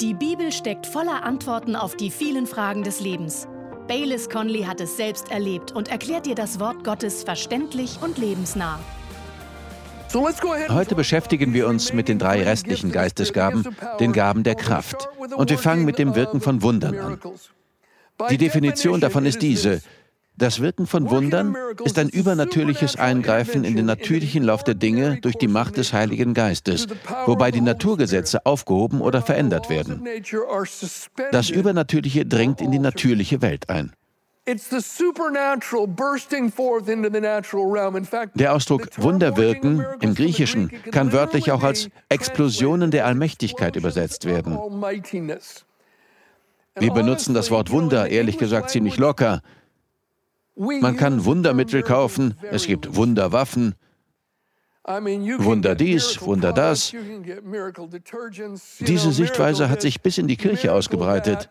Die 0.00 0.12
Bibel 0.12 0.52
steckt 0.52 0.86
voller 0.86 1.24
Antworten 1.24 1.74
auf 1.74 1.96
die 1.96 2.10
vielen 2.10 2.46
Fragen 2.46 2.82
des 2.82 3.00
Lebens. 3.00 3.48
Baylis 3.88 4.28
Conley 4.28 4.64
hat 4.64 4.78
es 4.82 4.98
selbst 4.98 5.30
erlebt 5.30 5.72
und 5.72 5.88
erklärt 5.88 6.26
dir 6.26 6.34
das 6.34 6.60
Wort 6.60 6.84
Gottes 6.84 7.24
verständlich 7.24 7.98
und 8.02 8.18
lebensnah. 8.18 8.78
Heute 10.12 10.94
beschäftigen 10.94 11.54
wir 11.54 11.66
uns 11.66 11.94
mit 11.94 12.08
den 12.08 12.18
drei 12.18 12.42
restlichen 12.42 12.92
Geistesgaben, 12.92 13.74
den 13.98 14.12
Gaben 14.12 14.42
der 14.42 14.54
Kraft. 14.54 15.08
Und 15.34 15.48
wir 15.48 15.58
fangen 15.58 15.86
mit 15.86 15.98
dem 15.98 16.14
Wirken 16.14 16.42
von 16.42 16.60
Wundern 16.60 16.98
an. 16.98 17.18
Die 18.28 18.38
Definition 18.38 19.00
davon 19.00 19.24
ist 19.24 19.40
diese. 19.40 19.80
Das 20.38 20.60
Wirken 20.60 20.86
von 20.86 21.08
Wundern 21.10 21.56
ist 21.84 21.98
ein 21.98 22.10
übernatürliches 22.10 22.96
Eingreifen 22.96 23.64
in 23.64 23.74
den 23.74 23.86
natürlichen 23.86 24.42
Lauf 24.42 24.64
der 24.64 24.74
Dinge 24.74 25.18
durch 25.22 25.36
die 25.36 25.48
Macht 25.48 25.78
des 25.78 25.94
Heiligen 25.94 26.34
Geistes, 26.34 26.86
wobei 27.24 27.50
die 27.50 27.62
Naturgesetze 27.62 28.44
aufgehoben 28.44 29.00
oder 29.00 29.22
verändert 29.22 29.70
werden. 29.70 30.06
Das 31.32 31.48
Übernatürliche 31.48 32.26
dringt 32.26 32.60
in 32.60 32.70
die 32.70 32.78
natürliche 32.78 33.40
Welt 33.40 33.70
ein. 33.70 33.92
Der 38.34 38.54
Ausdruck 38.54 38.88
Wunder 38.98 39.36
wirken 39.36 39.84
im 40.00 40.14
Griechischen 40.14 40.70
kann 40.92 41.12
wörtlich 41.12 41.50
auch 41.50 41.64
als 41.64 41.88
Explosionen 42.08 42.92
der 42.92 43.06
Allmächtigkeit 43.06 43.74
übersetzt 43.74 44.24
werden. 44.24 44.56
Wir 46.78 46.92
benutzen 46.92 47.34
das 47.34 47.50
Wort 47.50 47.70
Wunder 47.70 48.08
ehrlich 48.08 48.38
gesagt 48.38 48.70
ziemlich 48.70 48.98
locker. 48.98 49.40
Man 50.56 50.96
kann 50.96 51.24
Wundermittel 51.24 51.82
kaufen, 51.82 52.34
es 52.50 52.66
gibt 52.66 52.96
Wunderwaffen, 52.96 53.74
Wunder 54.86 55.74
dies, 55.74 56.20
Wunder 56.22 56.52
das. 56.52 56.92
Diese 58.78 59.12
Sichtweise 59.12 59.68
hat 59.68 59.82
sich 59.82 60.00
bis 60.00 60.18
in 60.18 60.28
die 60.28 60.36
Kirche 60.36 60.72
ausgebreitet. 60.72 61.50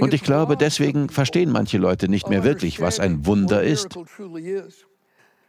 Und 0.00 0.14
ich 0.14 0.22
glaube, 0.22 0.56
deswegen 0.56 1.08
verstehen 1.08 1.50
manche 1.50 1.78
Leute 1.78 2.08
nicht 2.08 2.28
mehr 2.28 2.44
wirklich, 2.44 2.80
was 2.80 3.00
ein 3.00 3.26
Wunder 3.26 3.62
ist. 3.62 3.88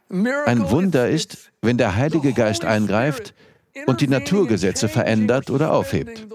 Ein 0.08 0.70
Wunder 0.70 1.08
ist, 1.08 1.52
wenn 1.60 1.78
der 1.78 1.94
Heilige 1.96 2.32
Geist 2.32 2.64
eingreift 2.64 3.34
und 3.86 4.00
die 4.00 4.08
Naturgesetze 4.08 4.88
verändert 4.88 5.48
oder 5.48 5.72
aufhebt. 5.72 6.26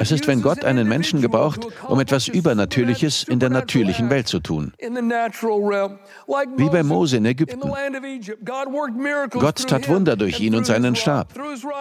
Es 0.00 0.12
ist, 0.12 0.26
wenn 0.26 0.42
Gott 0.42 0.64
einen 0.64 0.88
Menschen 0.88 1.20
gebraucht, 1.20 1.66
um 1.86 2.00
etwas 2.00 2.26
Übernatürliches 2.26 3.24
in 3.24 3.38
der 3.38 3.50
natürlichen 3.50 4.10
Welt 4.10 4.28
zu 4.28 4.40
tun. 4.40 4.72
Wie 4.78 6.68
bei 6.70 6.82
Mose 6.82 7.18
in 7.18 7.26
Ägypten. 7.26 7.60
Gott 9.30 9.68
tat 9.68 9.88
Wunder 9.88 10.16
durch 10.16 10.40
ihn 10.40 10.54
und 10.54 10.66
seinen 10.66 10.96
Stab. 10.96 11.34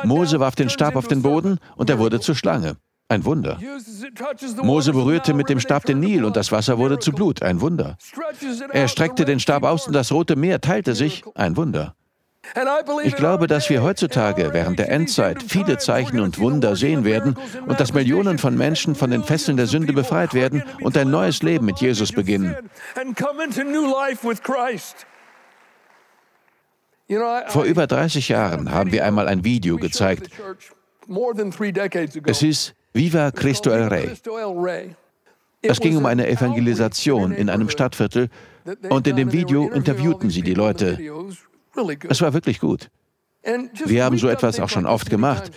Mose 0.03 0.39
warf 0.39 0.55
den 0.55 0.69
Stab 0.69 0.95
auf 0.95 1.07
den 1.07 1.21
Boden 1.21 1.59
und 1.75 1.89
er 1.89 1.97
wurde 1.97 2.19
zur 2.19 2.35
Schlange. 2.35 2.77
Ein 3.07 3.23
Wunder. 3.23 3.59
Mose 4.63 4.91
berührte 4.91 5.33
mit 5.33 5.47
dem 5.47 5.59
Stab 5.59 5.85
den 5.85 5.99
Nil 5.99 6.25
und 6.25 6.35
das 6.35 6.51
Wasser 6.51 6.79
wurde 6.79 6.97
zu 6.99 7.11
Blut. 7.11 7.43
Ein 7.43 7.61
Wunder. 7.61 7.97
Er 8.71 8.87
streckte 8.87 9.25
den 9.25 9.39
Stab 9.39 9.63
aus 9.63 9.87
und 9.87 9.93
das 9.93 10.11
Rote 10.11 10.35
Meer 10.35 10.59
teilte 10.59 10.95
sich. 10.95 11.23
Ein 11.35 11.55
Wunder. 11.55 11.95
Ich 13.03 13.15
glaube, 13.15 13.47
dass 13.47 13.69
wir 13.69 13.83
heutzutage 13.83 14.53
während 14.53 14.79
der 14.79 14.89
Endzeit 14.91 15.43
viele 15.43 15.77
Zeichen 15.77 16.19
und 16.19 16.39
Wunder 16.39 16.75
sehen 16.75 17.03
werden 17.03 17.35
und 17.65 17.79
dass 17.79 17.93
Millionen 17.93 18.37
von 18.37 18.57
Menschen 18.57 18.95
von 18.95 19.11
den 19.11 19.23
Fesseln 19.23 19.57
der 19.57 19.67
Sünde 19.67 19.93
befreit 19.93 20.33
werden 20.33 20.63
und 20.81 20.97
ein 20.97 21.09
neues 21.09 21.41
Leben 21.43 21.65
mit 21.65 21.79
Jesus 21.79 22.11
beginnen. 22.11 22.55
Vor 27.47 27.63
über 27.63 27.87
30 27.87 28.29
Jahren 28.29 28.71
haben 28.71 28.91
wir 28.91 29.05
einmal 29.05 29.27
ein 29.27 29.43
Video 29.43 29.77
gezeigt. 29.77 30.29
Es 32.25 32.39
hieß 32.39 32.73
Viva 32.93 33.31
Cristo 33.31 33.69
el 33.71 33.87
Rey. 33.87 34.95
Es 35.61 35.79
ging 35.79 35.97
um 35.97 36.05
eine 36.05 36.27
Evangelisation 36.27 37.31
in 37.31 37.49
einem 37.49 37.69
Stadtviertel 37.69 38.29
und 38.89 39.07
in 39.07 39.15
dem 39.15 39.31
Video 39.31 39.69
interviewten 39.69 40.29
sie 40.29 40.41
die 40.41 40.53
Leute. 40.53 40.97
Es 42.09 42.21
war 42.21 42.33
wirklich 42.33 42.59
gut. 42.59 42.89
Wir 43.85 44.03
haben 44.03 44.17
so 44.17 44.27
etwas 44.27 44.59
auch 44.59 44.69
schon 44.69 44.85
oft 44.85 45.09
gemacht. 45.09 45.51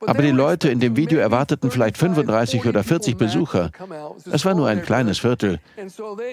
Aber 0.00 0.22
die 0.22 0.30
Leute 0.30 0.68
in 0.68 0.78
dem 0.78 0.96
Video 0.96 1.18
erwarteten 1.18 1.70
vielleicht 1.70 1.96
35 1.96 2.66
oder 2.66 2.84
40 2.84 3.16
Besucher. 3.16 3.70
Es 4.30 4.44
war 4.44 4.54
nur 4.54 4.68
ein 4.68 4.82
kleines 4.82 5.18
Viertel. 5.18 5.58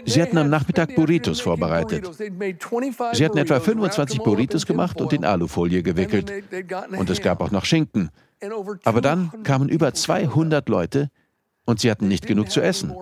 Sie 0.06 0.22
hatten 0.22 0.38
am 0.38 0.50
Nachmittag 0.50 0.96
Burritos 0.96 1.40
vorbereitet. 1.40 2.10
Sie 3.14 3.26
hatten 3.26 3.38
etwa 3.38 3.60
25 3.60 4.20
Burritos 4.20 4.66
gemacht 4.66 5.00
und 5.00 5.14
in 5.14 5.24
Alufolie 5.24 5.82
gewickelt. 5.82 6.32
Und 6.98 7.10
es 7.10 7.22
gab 7.22 7.42
auch 7.42 7.52
noch 7.52 7.64
Schinken. 7.64 8.10
Aber 8.84 9.00
dann 9.00 9.32
kamen 9.44 9.70
über 9.70 9.94
200 9.94 10.68
Leute 10.68 11.10
und 11.66 11.80
sie 11.80 11.90
hatten 11.90 12.10
nicht 12.10 12.28
genug 12.28 12.52
zu 12.52 12.60
essen. 12.60 12.94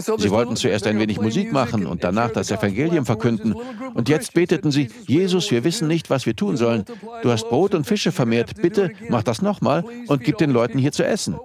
Sie 0.00 0.30
wollten 0.30 0.56
zuerst 0.56 0.86
ein 0.86 0.98
wenig 0.98 1.20
Musik 1.20 1.52
machen 1.52 1.86
und 1.86 2.02
danach 2.02 2.30
das 2.30 2.50
Evangelium 2.50 3.04
verkünden. 3.04 3.54
Und 3.94 4.08
jetzt 4.08 4.32
beteten 4.32 4.70
sie, 4.70 4.88
Jesus, 5.06 5.50
wir 5.50 5.64
wissen 5.64 5.86
nicht, 5.86 6.08
was 6.08 6.24
wir 6.24 6.34
tun 6.34 6.56
sollen. 6.56 6.84
Du 7.22 7.30
hast 7.30 7.48
Brot 7.48 7.74
und 7.74 7.86
Fische 7.86 8.10
vermehrt. 8.10 8.60
Bitte 8.62 8.92
mach 9.08 9.22
das 9.22 9.42
nochmal 9.42 9.84
und 10.06 10.24
gib 10.24 10.38
den 10.38 10.50
Leuten 10.50 10.78
hier 10.78 10.92
zu 10.92 11.04
essen. 11.04 11.38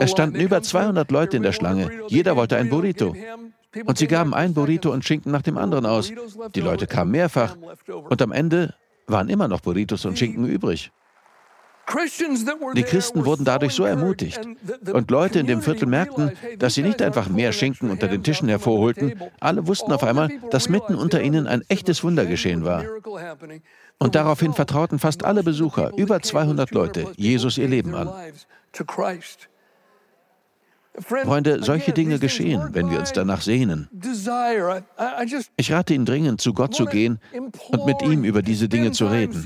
Es 0.00 0.10
standen 0.10 0.40
über 0.40 0.62
200 0.62 1.10
Leute 1.10 1.36
in 1.36 1.42
der 1.42 1.52
Schlange. 1.52 1.90
Jeder 2.08 2.34
wollte 2.36 2.56
ein 2.56 2.70
Burrito. 2.70 3.14
Und 3.84 3.98
sie 3.98 4.06
gaben 4.06 4.34
ein 4.34 4.54
Burrito 4.54 4.92
und 4.92 5.04
Schinken 5.04 5.32
nach 5.32 5.42
dem 5.42 5.58
anderen 5.58 5.86
aus. 5.86 6.12
Die 6.54 6.60
Leute 6.60 6.86
kamen 6.86 7.10
mehrfach. 7.10 7.56
Und 8.08 8.22
am 8.22 8.32
Ende 8.32 8.74
waren 9.06 9.28
immer 9.28 9.48
noch 9.48 9.60
Burritos 9.60 10.04
und 10.04 10.18
Schinken 10.18 10.46
übrig. 10.46 10.90
Die 12.74 12.82
Christen 12.82 13.24
wurden 13.24 13.44
dadurch 13.44 13.74
so 13.74 13.84
ermutigt. 13.84 14.40
Und 14.92 15.10
Leute 15.10 15.38
in 15.38 15.46
dem 15.46 15.62
Viertel 15.62 15.86
merkten, 15.86 16.32
dass 16.58 16.74
sie 16.74 16.82
nicht 16.82 17.02
einfach 17.02 17.28
mehr 17.28 17.52
Schinken 17.52 17.90
unter 17.90 18.08
den 18.08 18.22
Tischen 18.22 18.48
hervorholten. 18.48 19.14
Alle 19.40 19.66
wussten 19.66 19.92
auf 19.92 20.02
einmal, 20.02 20.30
dass 20.50 20.68
mitten 20.68 20.94
unter 20.94 21.22
ihnen 21.22 21.46
ein 21.46 21.62
echtes 21.68 22.02
Wunder 22.02 22.26
geschehen 22.26 22.64
war. 22.64 22.84
Und 23.98 24.14
daraufhin 24.14 24.52
vertrauten 24.54 24.98
fast 24.98 25.24
alle 25.24 25.42
Besucher, 25.42 25.92
über 25.96 26.20
200 26.20 26.70
Leute, 26.72 27.06
Jesus 27.16 27.58
ihr 27.58 27.68
Leben 27.68 27.94
an. 27.94 28.10
Freunde, 30.96 31.62
solche 31.62 31.92
Dinge 31.92 32.20
geschehen, 32.20 32.68
wenn 32.72 32.88
wir 32.88 33.00
uns 33.00 33.12
danach 33.12 33.40
sehnen. 33.40 33.88
Ich 35.56 35.72
rate 35.72 35.94
Ihnen 35.94 36.06
dringend, 36.06 36.40
zu 36.40 36.52
Gott 36.54 36.74
zu 36.74 36.84
gehen 36.84 37.18
und 37.32 37.84
mit 37.84 38.00
ihm 38.02 38.22
über 38.22 38.42
diese 38.42 38.68
Dinge 38.68 38.92
zu 38.92 39.06
reden. 39.06 39.44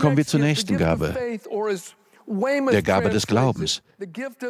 Kommen 0.00 0.16
wir 0.16 0.26
zur 0.26 0.40
nächsten 0.40 0.76
Gabe, 0.76 1.14
der 2.70 2.82
Gabe 2.82 3.10
des 3.10 3.26
Glaubens. 3.26 3.82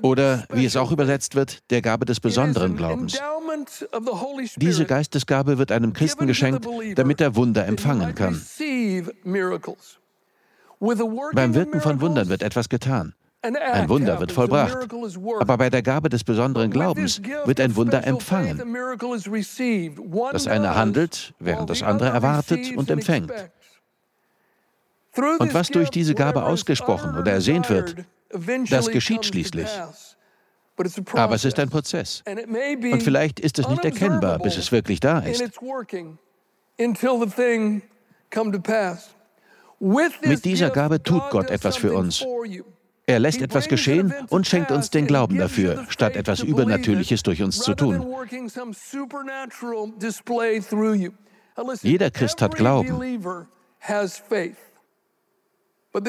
Oder, 0.03 0.47
wie 0.53 0.65
es 0.65 0.77
auch 0.77 0.93
übersetzt 0.93 1.35
wird, 1.35 1.71
der 1.71 1.83
Gabe 1.83 2.05
des 2.05 2.21
besonderen 2.21 2.77
Glaubens. 2.77 3.19
Diese 4.57 4.85
Geistesgabe 4.85 5.59
wird 5.59 5.73
einem 5.73 5.93
Christen 5.93 6.27
geschenkt, 6.27 6.67
damit 6.97 7.21
er 7.21 7.35
Wunder 7.37 7.67
empfangen 7.67 8.15
kann. 8.15 8.41
Beim 11.33 11.55
Wirken 11.55 11.81
von 11.81 12.01
Wundern 12.01 12.29
wird 12.29 12.43
etwas 12.43 12.69
getan. 12.69 13.15
Ein 13.43 13.89
Wunder 13.89 14.21
wird 14.21 14.31
vollbracht. 14.31 14.89
Aber 15.41 15.59
bei 15.59 15.69
der 15.69 15.83
Gabe 15.83 16.09
des 16.09 16.23
besonderen 16.23 16.71
Glaubens 16.71 17.21
wird 17.45 17.61
ein 17.61 17.75
Wunder 17.75 18.07
empfangen. 18.07 18.63
Das 20.31 20.47
eine 20.47 20.75
handelt, 20.77 21.35
während 21.41 21.69
das 21.69 21.83
andere 21.83 22.11
erwartet 22.11 22.77
und 22.77 22.91
empfängt. 22.91 23.33
Und 25.17 25.53
was 25.53 25.69
durch 25.69 25.91
diese 25.91 26.15
Gabe 26.15 26.45
ausgesprochen 26.45 27.19
oder 27.19 27.33
ersehnt 27.33 27.69
wird, 27.69 27.97
das 28.71 28.89
geschieht 28.89 29.27
schließlich. 29.27 29.69
Aber 31.13 31.35
es 31.35 31.45
ist 31.45 31.59
ein 31.59 31.69
Prozess. 31.69 32.23
Und 32.27 33.03
vielleicht 33.03 33.41
ist 33.41 33.59
es 33.59 33.69
nicht 33.69 33.85
erkennbar, 33.85 34.39
bis 34.39 34.57
es 34.57 34.73
wirklich 34.73 35.01
da 35.01 35.19
ist. 35.19 35.43
Mit 40.25 40.45
dieser 40.45 40.71
Gabe 40.71 41.03
tut 41.03 41.31
Gott 41.31 41.51
etwas 41.51 41.77
für 41.77 41.93
uns. 41.93 42.25
Er 43.07 43.19
lässt 43.19 43.43
etwas 43.43 43.69
geschehen 43.69 44.15
und 44.29 44.47
schenkt 44.47 44.71
uns 44.71 44.91
den 44.91 45.07
Glauben 45.07 45.37
dafür, 45.37 45.85
statt 45.89 46.15
etwas 46.17 46.41
Übernatürliches 46.41 47.23
durch 47.23 47.43
uns 47.43 47.59
zu 47.59 47.75
tun. 47.75 48.07
Jeder 51.83 52.11
Christ 52.11 52.43
hat 52.43 52.55
Glauben. 52.55 53.29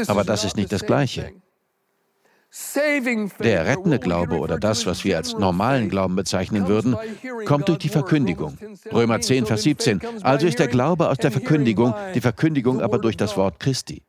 Aber 0.07 0.23
das 0.23 0.43
ist 0.43 0.55
nicht 0.55 0.71
das 0.71 0.85
Gleiche. 0.85 1.33
Der 3.39 3.65
rettende 3.65 3.97
Glaube 3.97 4.37
oder 4.37 4.59
das, 4.59 4.85
was 4.85 5.03
wir 5.03 5.17
als 5.17 5.33
normalen 5.33 5.89
Glauben 5.89 6.15
bezeichnen 6.15 6.67
würden, 6.67 6.95
kommt 7.45 7.67
durch 7.67 7.79
die 7.79 7.89
Verkündigung. 7.89 8.55
Römer 8.91 9.19
10, 9.19 9.47
Vers 9.47 9.63
17. 9.63 10.01
Also 10.21 10.45
ist 10.45 10.59
der 10.59 10.67
Glaube 10.67 11.09
aus 11.09 11.17
der 11.17 11.31
Verkündigung, 11.31 11.95
die 12.13 12.21
Verkündigung 12.21 12.79
aber 12.79 12.99
durch 12.99 13.17
das 13.17 13.35
Wort 13.37 13.59
Christi. 13.59 14.03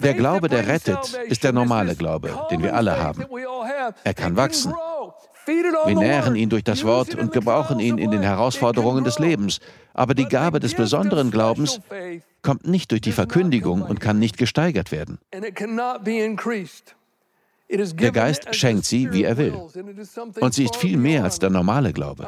Der 0.00 0.14
Glaube, 0.14 0.48
der 0.48 0.68
rettet, 0.68 1.14
ist 1.26 1.42
der 1.42 1.52
normale 1.52 1.96
Glaube, 1.96 2.46
den 2.50 2.62
wir 2.62 2.74
alle 2.74 2.98
haben. 2.98 3.24
Er 4.04 4.14
kann 4.14 4.36
wachsen. 4.36 4.72
Wir 5.46 5.94
nähren 5.94 6.34
ihn 6.34 6.48
durch 6.48 6.64
das 6.64 6.84
Wort 6.84 7.14
und 7.14 7.32
gebrauchen 7.32 7.78
ihn 7.78 7.98
in 7.98 8.10
den 8.10 8.22
Herausforderungen 8.22 9.04
des 9.04 9.18
Lebens. 9.18 9.60
Aber 9.94 10.14
die 10.14 10.26
Gabe 10.26 10.60
des 10.60 10.74
besonderen 10.74 11.30
Glaubens 11.30 11.80
kommt 12.42 12.66
nicht 12.66 12.90
durch 12.90 13.00
die 13.00 13.12
Verkündigung 13.12 13.82
und 13.82 14.00
kann 14.00 14.18
nicht 14.18 14.38
gesteigert 14.38 14.92
werden. 14.92 15.18
Der 17.68 18.12
Geist 18.12 18.54
schenkt 18.54 18.84
sie, 18.84 19.12
wie 19.12 19.24
er 19.24 19.36
will. 19.36 19.54
Und 20.40 20.54
sie 20.54 20.64
ist 20.64 20.76
viel 20.76 20.96
mehr 20.96 21.24
als 21.24 21.38
der 21.38 21.50
normale 21.50 21.92
Glaube. 21.92 22.26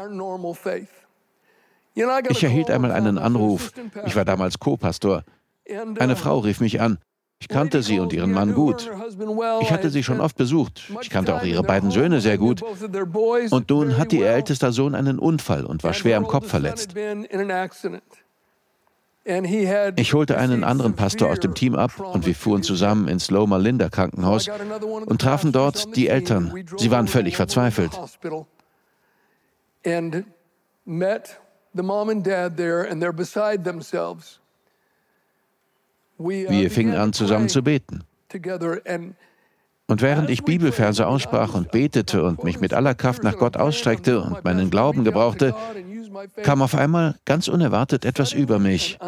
Ich 2.29 2.45
erhielt 2.45 2.71
einmal 2.71 2.93
einen 2.93 3.19
Anruf. 3.19 3.73
Ich 4.07 4.15
war 4.15 4.25
damals 4.25 4.59
Co-Pastor. 4.59 5.25
Eine 5.99 6.17
Frau 6.17 6.39
rief 6.39 6.61
mich 6.61 6.81
an. 6.81 6.99
Ich 7.41 7.49
kannte 7.49 7.83
sie 7.83 8.01
und 8.01 8.13
ihren 8.13 8.33
Mann 8.33 8.53
gut. 8.53 8.91
Ich 9.61 9.71
hatte 9.71 9.91
sie 9.91 10.03
schon 10.03 10.21
oft 10.21 10.37
besucht. 10.37 10.91
Ich 11.03 11.11
kannte 11.11 11.37
auch 11.37 11.45
ihre 11.45 11.63
beiden 11.63 11.91
Söhne 11.91 12.21
sehr 12.21 12.37
gut. 12.37 12.63
Und 13.51 13.71
nun 13.71 13.97
hatte 13.97 14.17
ihr 14.17 14.29
ältester 14.29 14.73
Sohn 14.73 14.95
einen 14.95 15.19
Unfall 15.19 15.65
und 15.65 15.85
war 15.85 15.95
schwer 15.95 16.17
am 16.17 16.27
Kopf 16.27 16.49
verletzt. 16.49 16.95
Ich 19.97 20.15
holte 20.15 20.39
einen 20.39 20.65
anderen 20.65 20.95
Pastor 20.95 21.31
aus 21.31 21.39
dem 21.39 21.55
Team 21.55 21.75
ab 21.75 22.01
und 22.01 22.27
wir 22.27 22.35
fuhren 22.35 22.63
zusammen 22.63 23.09
ins 23.09 23.31
Loma 23.31 23.59
Linda 23.59 23.91
Krankenhaus 23.91 24.49
und 25.07 25.21
trafen 25.21 25.53
dort 25.53 25.95
die 25.97 26.09
Eltern. 26.09 26.65
Sie 26.79 26.91
waren 26.91 27.09
völlig 27.09 27.37
verzweifelt. 27.37 27.93
Wir 36.19 36.71
fingen 36.71 36.95
an, 36.95 37.13
zusammen 37.13 37.49
zu 37.49 37.63
beten. 37.63 38.05
Und 39.91 40.03
während 40.03 40.29
ich 40.29 40.45
Bibelverse 40.45 41.07
aussprach 41.07 41.55
und 41.55 41.71
betete 41.71 42.23
und 42.23 42.45
mich 42.45 42.61
mit 42.61 42.75
aller 42.75 42.95
Kraft 42.95 43.23
nach 43.23 43.39
Gott 43.39 43.57
ausstreckte 43.57 44.21
und 44.21 44.45
meinen 44.45 44.69
Glauben 44.69 45.03
gebrauchte, 45.03 45.55
kam 46.43 46.61
auf 46.61 46.75
einmal 46.75 47.15
ganz 47.25 47.49
unerwartet 47.49 48.05
etwas 48.05 48.33
über 48.33 48.59
mich. 48.59 48.99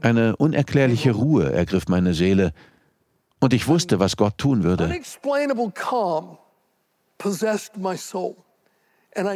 Eine 0.00 0.36
unerklärliche 0.36 1.10
Ruhe 1.12 1.52
ergriff 1.52 1.88
meine 1.88 2.14
Seele 2.14 2.52
und 3.40 3.52
ich 3.52 3.66
wusste, 3.68 3.98
was 3.98 4.16
Gott 4.16 4.38
tun 4.38 4.62
würde. 4.62 4.96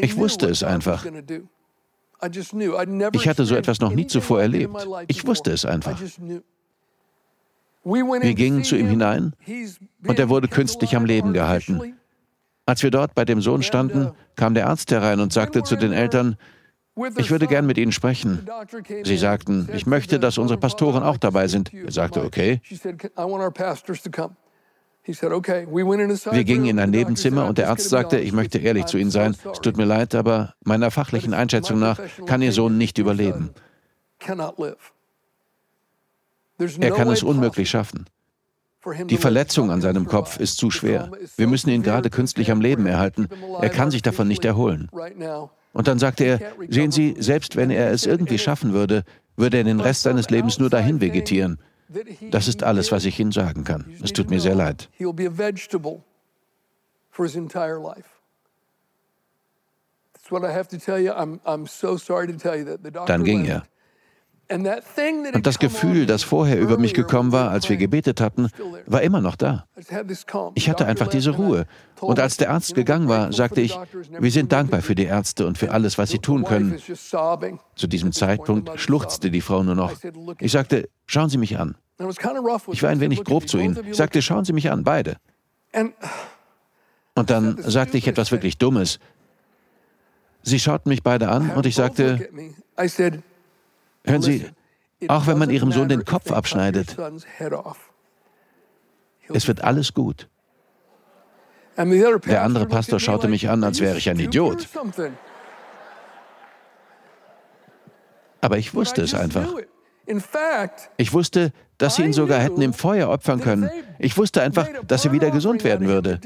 Ich 0.01 0.17
wusste 0.17 0.47
es 0.47 0.63
einfach. 0.63 1.05
Ich 3.13 3.29
hatte 3.29 3.45
so 3.45 3.55
etwas 3.55 3.81
noch 3.81 3.93
nie 3.93 4.07
zuvor 4.07 4.41
erlebt. 4.41 4.87
Ich 5.09 5.27
wusste 5.27 5.53
es 5.53 5.65
einfach. 5.65 6.01
Wir 7.83 8.35
gingen 8.35 8.65
zu 8.65 8.77
ihm 8.77 8.89
hinein 8.89 9.33
und 10.07 10.19
er 10.19 10.29
wurde 10.29 10.49
künstlich 10.49 10.97
am 10.97 11.05
Leben 11.05 11.33
gehalten. 11.33 11.95
Als 12.67 12.83
wir 12.83 12.91
dort 12.91 13.15
bei 13.15 13.25
dem 13.25 13.41
Sohn 13.41 13.63
standen, 13.63 14.13
kam 14.37 14.55
der 14.55 14.69
Arzt 14.69 14.91
herein 14.91 15.21
und 15.21 15.33
sagte 15.33 15.63
zu 15.63 15.77
den 15.77 15.93
Eltern, 15.93 16.37
ich 17.17 17.31
würde 17.31 17.47
gern 17.47 17.67
mit 17.67 17.79
Ihnen 17.79 17.93
sprechen. 17.93 18.47
Sie 19.05 19.17
sagten, 19.17 19.69
ich 19.73 19.87
möchte, 19.87 20.19
dass 20.19 20.39
unsere 20.39 20.59
Pastoren 20.61 21.03
auch 21.03 21.17
dabei 21.17 21.49
sind. 21.49 21.73
Er 21.73 21.91
sagte, 21.93 22.23
okay. 22.23 22.61
Wir 25.07 26.45
gingen 26.45 26.67
in 26.67 26.79
ein 26.79 26.91
Nebenzimmer 26.91 27.47
und 27.47 27.59
der 27.59 27.71
Arzt 27.71 27.89
sagte, 27.89 28.19
ich 28.19 28.33
möchte 28.33 28.59
ehrlich 28.59 28.87
zu 28.87 28.99
Ihnen 28.99 29.11
sein, 29.11 29.35
es 29.53 29.61
tut 29.61 29.77
mir 29.77 29.87
leid, 29.87 30.15
aber 30.15 30.55
meiner 30.63 30.91
fachlichen 30.91 31.35
Einschätzung 31.35 31.79
nach 31.79 31.99
kann 32.27 32.43
Ihr 32.43 32.53
Sohn 32.53 32.77
nicht 32.79 32.99
überleben. 32.99 33.51
Er 36.81 36.91
kann 36.91 37.09
es 37.09 37.23
unmöglich 37.23 37.71
schaffen. 37.71 38.07
Die 39.07 39.17
Verletzung 39.19 39.71
an 39.71 39.81
seinem 39.81 40.07
Kopf 40.07 40.39
ist 40.39 40.57
zu 40.57 40.71
schwer. 40.71 41.11
Wir 41.37 41.47
müssen 41.47 41.71
ihn 41.71 41.83
gerade 41.83 42.09
künstlich 42.09 42.51
am 42.51 42.61
Leben 42.61 42.87
erhalten. 42.87 43.29
Er 43.61 43.69
kann 43.69 43.91
sich 43.91 44.03
davon 44.03 44.29
nicht 44.29 44.45
erholen. 44.45 44.91
Und 45.73 45.87
dann 45.87 45.99
sagte 45.99 46.25
er, 46.25 46.41
sehen 46.69 46.91
Sie, 46.91 47.15
selbst 47.19 47.57
wenn 47.57 47.71
er 47.71 47.91
es 47.91 48.07
irgendwie 48.07 48.39
schaffen 48.39 48.73
würde, 48.73 49.05
würde 49.37 49.59
er 49.59 49.65
den 49.65 49.81
Rest 49.81 50.03
seines 50.03 50.31
Lebens 50.31 50.59
nur 50.59 50.71
dahin 50.71 51.01
vegetieren. 51.01 51.59
Das 52.31 52.47
ist 52.47 52.63
alles, 52.63 52.93
was 52.93 53.05
ich 53.05 53.19
Ihnen 53.19 53.33
sagen 53.33 53.65
kann. 53.65 53.85
Es 54.03 54.13
tut 54.13 54.31
mir 54.31 54.41
sehr 54.41 54.55
leid. 54.55 54.89
Dann 63.07 63.25
ging 63.25 63.45
er. 63.45 63.65
Und 64.53 65.47
das 65.47 65.59
Gefühl, 65.61 66.07
das 66.07 66.23
vorher 66.25 66.59
über 66.59 66.77
mich 66.77 66.93
gekommen 66.93 67.31
war, 67.31 67.51
als 67.51 67.69
wir 67.69 67.77
gebetet 67.77 68.21
hatten, 68.21 68.49
war 68.87 69.03
immer 69.03 69.21
noch 69.21 69.37
da. 69.37 69.67
Ich 70.55 70.69
hatte 70.69 70.87
einfach 70.87 71.07
diese 71.09 71.31
Ruhe. 71.31 71.67
Und 72.01 72.19
als 72.19 72.37
der 72.37 72.51
Arzt 72.51 72.75
gegangen 72.75 73.09
war, 73.09 73.33
sagte 73.33 73.61
ich, 73.61 73.79
wir 74.19 74.31
sind 74.31 74.51
dankbar 74.51 74.83
für 74.83 74.95
die 74.95 75.05
Ärzte 75.05 75.47
und 75.47 75.57
für 75.57 75.71
alles, 75.71 75.99
was 75.99 76.11
sie 76.11 76.19
tun 76.19 76.45
können. 76.45 76.81
Zu 77.77 77.87
diesem 77.87 78.13
Zeitpunkt 78.13 78.81
schluchzte 78.81 79.31
die 79.31 79.41
Frau 79.41 79.63
nur 79.63 79.77
noch. 79.77 79.93
Ich 80.41 80.53
sagte, 80.53 80.89
schauen 81.07 81.29
Sie 81.29 81.39
mich 81.39 81.59
an. 81.59 81.77
Ich 82.73 82.83
war 82.83 82.91
ein 82.91 83.01
wenig 83.01 83.23
grob 83.25 83.49
zu 83.49 83.59
ihnen. 83.59 83.79
Ich 83.89 83.97
sagte, 83.97 84.21
schauen 84.23 84.45
Sie 84.45 84.53
mich 84.53 84.71
an, 84.71 84.83
beide. 84.83 85.17
Und 87.15 87.31
dann 87.31 87.57
sagte 87.63 87.99
ich 87.99 88.09
etwas 88.09 88.33
wirklich 88.33 88.59
Dummes. 88.59 88.99
Sie 90.43 90.59
schauten 90.59 90.89
mich 90.89 91.03
beide 91.03 91.29
an 91.29 91.51
und 91.51 91.67
ich 91.67 91.75
sagte, 91.75 92.29
Hören 94.05 94.23
Sie, 94.23 94.47
auch 95.09 95.27
wenn 95.27 95.39
man 95.39 95.51
Ihrem 95.51 95.73
Sohn 95.73 95.89
den 95.89 96.05
Kopf 96.05 96.31
abschneidet, 96.31 96.97
es 99.33 99.49
wird 99.49 99.63
alles 99.63 99.95
gut. 99.95 100.29
Der 101.77 102.43
andere 102.43 102.67
Pastor 102.67 103.01
schaute 103.01 103.29
mich 103.29 103.49
an, 103.49 103.65
als 103.65 103.81
wäre 103.81 103.97
ich 103.97 104.11
ein 104.11 104.19
Idiot. 104.19 104.69
Aber 108.41 108.59
ich 108.59 108.75
wusste 108.75 109.03
es 109.03 109.15
einfach. 109.15 109.55
Ich 110.97 111.13
wusste, 111.13 111.53
dass 111.79 111.97
sie 111.97 112.05
ihn 112.05 112.13
sogar 112.13 112.41
hätten 112.41 112.63
im 112.63 112.73
Feuer 112.73 113.09
opfern 113.09 113.41
können. 113.41 113.71
Ich 113.99 114.17
wusste 114.17 114.43
einfach, 114.43 114.67
dass 114.87 115.05
er 115.05 115.13
wieder 115.13 115.31
gesund 115.31 115.63
werden 115.65 115.87
würde. 115.87 116.21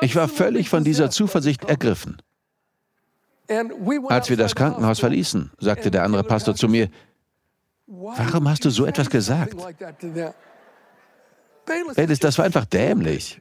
Ich 0.00 0.16
war 0.16 0.28
völlig 0.28 0.68
von 0.68 0.84
dieser 0.84 1.10
Zuversicht 1.10 1.64
ergriffen. 1.64 2.22
Als 4.08 4.30
wir 4.30 4.36
das 4.36 4.54
Krankenhaus 4.54 5.00
verließen, 5.00 5.50
sagte 5.58 5.90
der 5.90 6.04
andere 6.04 6.24
Pastor 6.24 6.54
zu 6.54 6.68
mir, 6.68 6.88
warum 7.86 8.48
hast 8.48 8.64
du 8.64 8.70
so 8.70 8.86
etwas 8.86 9.10
gesagt? 9.10 9.54
Ellis, 11.96 12.18
das 12.18 12.38
war 12.38 12.44
einfach 12.44 12.64
dämlich. 12.64 13.40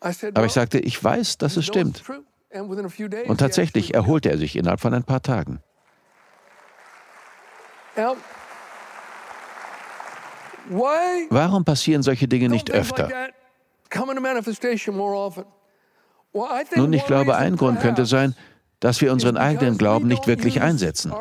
Aber 0.00 0.46
ich 0.46 0.52
sagte, 0.52 0.78
ich 0.78 1.02
weiß, 1.02 1.38
dass 1.38 1.56
es 1.56 1.64
stimmt. 1.66 2.02
Und 3.26 3.38
tatsächlich 3.38 3.94
erholte 3.94 4.30
er 4.30 4.38
sich 4.38 4.56
innerhalb 4.56 4.80
von 4.80 4.92
ein 4.92 5.04
paar 5.04 5.22
Tagen. 5.22 5.60
Warum 11.30 11.64
passieren 11.64 12.02
solche 12.02 12.28
Dinge 12.28 12.48
nicht 12.48 12.70
öfter? 12.70 13.08
Nun, 16.76 16.92
ich 16.92 17.06
glaube, 17.06 17.36
ein 17.36 17.56
Grund 17.56 17.80
könnte 17.80 18.06
sein, 18.06 18.34
dass 18.80 19.00
wir 19.00 19.12
unseren 19.12 19.36
eigenen 19.36 19.78
Glauben 19.78 20.08
nicht 20.08 20.26
wirklich 20.26 20.60
einsetzen. 20.60 21.12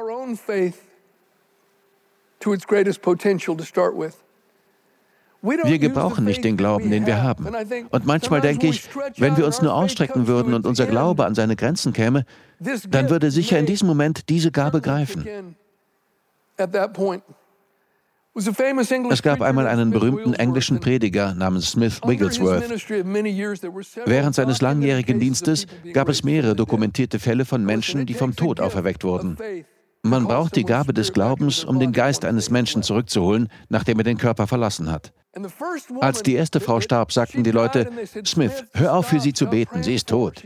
Wir 5.43 5.79
gebrauchen 5.79 6.23
nicht 6.23 6.43
den 6.43 6.55
Glauben, 6.55 6.91
den 6.91 7.05
wir 7.05 7.21
haben. 7.21 7.47
Und 7.89 8.05
manchmal 8.05 8.41
denke 8.41 8.67
ich, 8.67 8.89
wenn 9.17 9.37
wir 9.37 9.45
uns 9.45 9.61
nur 9.61 9.73
ausstrecken 9.73 10.27
würden 10.27 10.53
und 10.53 10.65
unser 10.67 10.85
Glaube 10.85 11.25
an 11.25 11.35
seine 11.35 11.55
Grenzen 11.55 11.93
käme, 11.93 12.25
dann 12.89 13.09
würde 13.09 13.31
sicher 13.31 13.57
in 13.57 13.65
diesem 13.65 13.87
Moment 13.87 14.29
diese 14.29 14.51
Gabe 14.51 14.81
greifen. 14.81 15.55
Es 18.33 19.21
gab 19.21 19.41
einmal 19.41 19.67
einen 19.67 19.91
berühmten 19.91 20.33
englischen 20.33 20.79
Prediger 20.79 21.33
namens 21.33 21.71
Smith 21.71 21.99
Wigglesworth. 22.05 22.63
Während 24.05 24.35
seines 24.35 24.61
langjährigen 24.61 25.19
Dienstes 25.19 25.67
gab 25.91 26.07
es 26.07 26.23
mehrere 26.23 26.55
dokumentierte 26.55 27.19
Fälle 27.19 27.43
von 27.43 27.65
Menschen, 27.65 28.05
die 28.05 28.13
vom 28.13 28.35
Tod 28.35 28.61
auferweckt 28.61 29.03
wurden. 29.03 29.37
Man 30.03 30.25
braucht 30.25 30.55
die 30.55 30.63
Gabe 30.63 30.93
des 30.93 31.13
Glaubens, 31.13 31.63
um 31.63 31.79
den 31.79 31.91
Geist 31.91 32.25
eines 32.25 32.49
Menschen 32.49 32.83
zurückzuholen, 32.83 33.49
nachdem 33.69 33.99
er 33.99 34.03
den 34.03 34.17
Körper 34.17 34.47
verlassen 34.47 34.91
hat. 34.91 35.13
Als 35.99 36.23
die 36.23 36.33
erste 36.33 36.59
Frau 36.59 36.79
starb, 36.79 37.11
sagten 37.11 37.43
die 37.43 37.51
Leute, 37.51 37.89
Smith, 38.25 38.65
hör 38.73 38.95
auf 38.95 39.07
für 39.07 39.19
sie 39.19 39.33
zu 39.33 39.47
beten, 39.47 39.83
sie 39.83 39.95
ist 39.95 40.07
tot. 40.09 40.43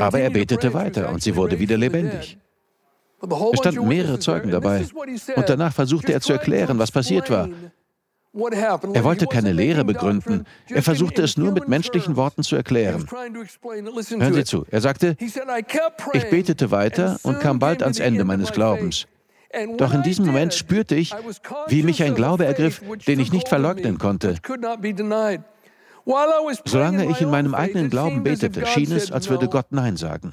Aber 0.00 0.20
er 0.20 0.30
betete 0.30 0.72
weiter 0.72 1.10
und 1.10 1.22
sie 1.22 1.36
wurde 1.36 1.58
wieder 1.58 1.76
lebendig. 1.76 2.38
Es 3.22 3.58
standen 3.58 3.88
mehrere 3.88 4.18
Zeugen 4.18 4.50
dabei. 4.50 4.84
Und 5.36 5.48
danach 5.48 5.72
versuchte 5.72 6.12
er 6.12 6.20
zu 6.20 6.32
erklären, 6.32 6.78
was 6.78 6.90
passiert 6.90 7.30
war. 7.30 7.48
Er 8.34 9.04
wollte 9.04 9.26
keine 9.26 9.52
Lehre 9.52 9.84
begründen. 9.84 10.46
Er 10.68 10.82
versuchte 10.82 11.22
es 11.22 11.36
nur 11.36 11.52
mit 11.52 11.68
menschlichen 11.68 12.16
Worten 12.16 12.42
zu 12.42 12.56
erklären. 12.56 13.06
Hören 13.10 14.34
Sie 14.34 14.44
zu. 14.44 14.64
Er 14.70 14.80
sagte, 14.80 15.16
ich 15.20 16.30
betete 16.30 16.70
weiter 16.70 17.20
und 17.22 17.40
kam 17.40 17.58
bald 17.58 17.82
ans 17.82 17.98
Ende 17.98 18.24
meines 18.24 18.52
Glaubens. 18.52 19.06
Doch 19.76 19.92
in 19.92 20.02
diesem 20.02 20.24
Moment 20.24 20.54
spürte 20.54 20.94
ich, 20.94 21.14
wie 21.68 21.82
mich 21.82 22.02
ein 22.02 22.14
Glaube 22.14 22.46
ergriff, 22.46 22.82
den 23.06 23.20
ich 23.20 23.32
nicht 23.32 23.48
verleugnen 23.48 23.98
konnte. 23.98 24.36
Solange 26.64 27.10
ich 27.10 27.20
in 27.20 27.30
meinem 27.30 27.54
eigenen 27.54 27.90
Glauben 27.90 28.22
betete, 28.22 28.64
schien 28.66 28.92
es, 28.92 29.12
als 29.12 29.28
würde 29.28 29.48
Gott 29.48 29.66
Nein 29.70 29.98
sagen. 29.98 30.32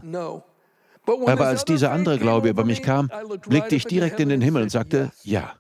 Aber 1.06 1.48
als 1.48 1.66
dieser 1.66 1.92
andere 1.92 2.20
Glaube 2.20 2.50
über 2.50 2.64
mich 2.64 2.82
kam, 2.82 3.10
blickte 3.48 3.76
ich 3.76 3.86
direkt 3.86 4.20
in 4.20 4.30
den 4.30 4.42
Himmel 4.42 4.64
und 4.64 4.70
sagte 4.70 5.12
Ja. 5.24 5.54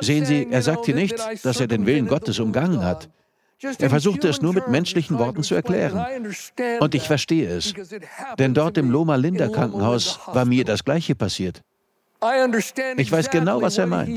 Sehen 0.00 0.24
Sie, 0.24 0.48
er 0.50 0.62
sagt 0.62 0.86
hier 0.86 0.94
nicht, 0.94 1.16
dass 1.44 1.60
er 1.60 1.68
den 1.68 1.86
Willen 1.86 2.08
Gottes 2.08 2.40
umgangen 2.40 2.84
hat. 2.84 3.08
Er 3.78 3.90
versuchte 3.90 4.28
es 4.28 4.40
nur 4.40 4.54
mit 4.54 4.68
menschlichen 4.68 5.18
Worten 5.18 5.42
zu 5.42 5.54
erklären. 5.54 6.34
Und 6.80 6.94
ich 6.94 7.06
verstehe 7.06 7.48
es. 7.48 7.74
Denn 8.38 8.54
dort 8.54 8.78
im 8.78 8.90
Loma 8.90 9.16
Linda 9.16 9.48
Krankenhaus 9.48 10.18
war 10.26 10.44
mir 10.44 10.64
das 10.64 10.84
Gleiche 10.84 11.14
passiert. 11.14 11.62
Ich 12.96 13.12
weiß 13.12 13.30
genau, 13.30 13.60
was 13.62 13.78
er 13.78 13.86
meint. 13.86 14.10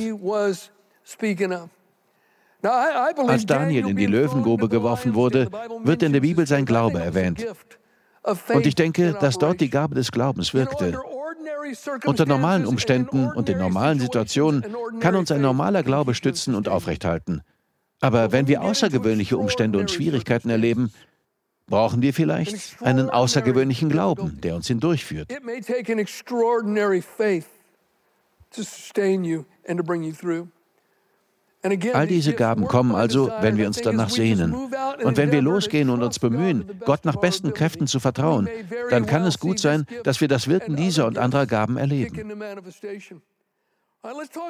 Als 2.63 3.45
Daniel 3.45 3.87
in 3.87 3.97
die 3.97 4.05
Löwengrube 4.05 4.69
geworfen 4.69 5.15
wurde, 5.15 5.49
wird 5.83 6.03
in 6.03 6.13
der 6.13 6.21
Bibel 6.21 6.47
sein 6.47 6.65
Glaube 6.65 6.99
erwähnt. 6.99 7.45
Und 8.23 8.65
ich 8.65 8.75
denke, 8.75 9.13
dass 9.19 9.37
dort 9.37 9.59
die 9.59 9.69
Gabe 9.69 9.95
des 9.95 10.11
Glaubens 10.11 10.53
wirkte. 10.53 10.97
Unter 12.05 12.25
normalen 12.25 12.65
Umständen 12.65 13.31
und 13.31 13.49
in 13.49 13.57
normalen 13.57 13.99
Situationen 13.99 14.65
kann 14.99 15.15
uns 15.15 15.31
ein 15.31 15.41
normaler 15.41 15.83
Glaube 15.83 16.13
stützen 16.13 16.55
und 16.55 16.69
aufrechthalten. 16.69 17.41
Aber 17.99 18.31
wenn 18.31 18.47
wir 18.47 18.61
außergewöhnliche 18.61 19.37
Umstände 19.37 19.79
und 19.79 19.91
Schwierigkeiten 19.91 20.49
erleben, 20.49 20.91
brauchen 21.67 22.01
wir 22.01 22.13
vielleicht 22.13 22.81
einen 22.81 23.09
außergewöhnlichen 23.09 23.89
Glauben, 23.89 24.39
der 24.41 24.55
uns 24.55 24.67
hindurchführt. 24.67 25.31
It 25.31 25.43
may 25.43 25.61
take 25.61 25.91
an 25.91 25.99
extraordinary 25.99 27.01
faith 27.01 27.47
to 28.51 28.61
sustain 28.61 29.23
you 29.23 29.45
and 29.67 29.77
to 29.77 29.83
bring 29.83 30.03
you 30.03 30.13
through. 30.13 30.47
All 31.93 32.07
diese 32.07 32.33
Gaben 32.33 32.67
kommen 32.67 32.93
also, 32.93 33.31
wenn 33.39 33.57
wir 33.57 33.67
uns 33.67 33.81
danach 33.81 34.09
sehnen. 34.09 34.53
Und 35.03 35.17
wenn 35.17 35.31
wir 35.31 35.41
losgehen 35.41 35.89
und 35.89 36.03
uns 36.03 36.19
bemühen, 36.19 36.69
Gott 36.85 37.05
nach 37.05 37.15
besten 37.15 37.53
Kräften 37.53 37.87
zu 37.87 37.99
vertrauen, 37.99 38.49
dann 38.89 39.05
kann 39.05 39.23
es 39.23 39.39
gut 39.39 39.59
sein, 39.59 39.85
dass 40.03 40.19
wir 40.19 40.27
das 40.27 40.47
Wirken 40.47 40.75
dieser 40.75 41.07
und 41.07 41.17
anderer 41.17 41.45
Gaben 41.45 41.77
erleben. 41.77 42.33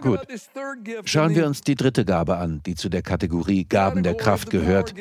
Gut, 0.02 0.20
schauen 1.06 1.36
wir 1.36 1.46
uns 1.46 1.62
die 1.62 1.76
dritte 1.76 2.06
Gabe 2.06 2.38
an, 2.38 2.62
die 2.66 2.74
zu 2.74 2.90
der 2.90 3.04
Kategorie 3.04 3.66
Gaben 3.66 4.02
der 4.02 4.16
Kraft 4.16 4.50
gehört. 4.50 4.96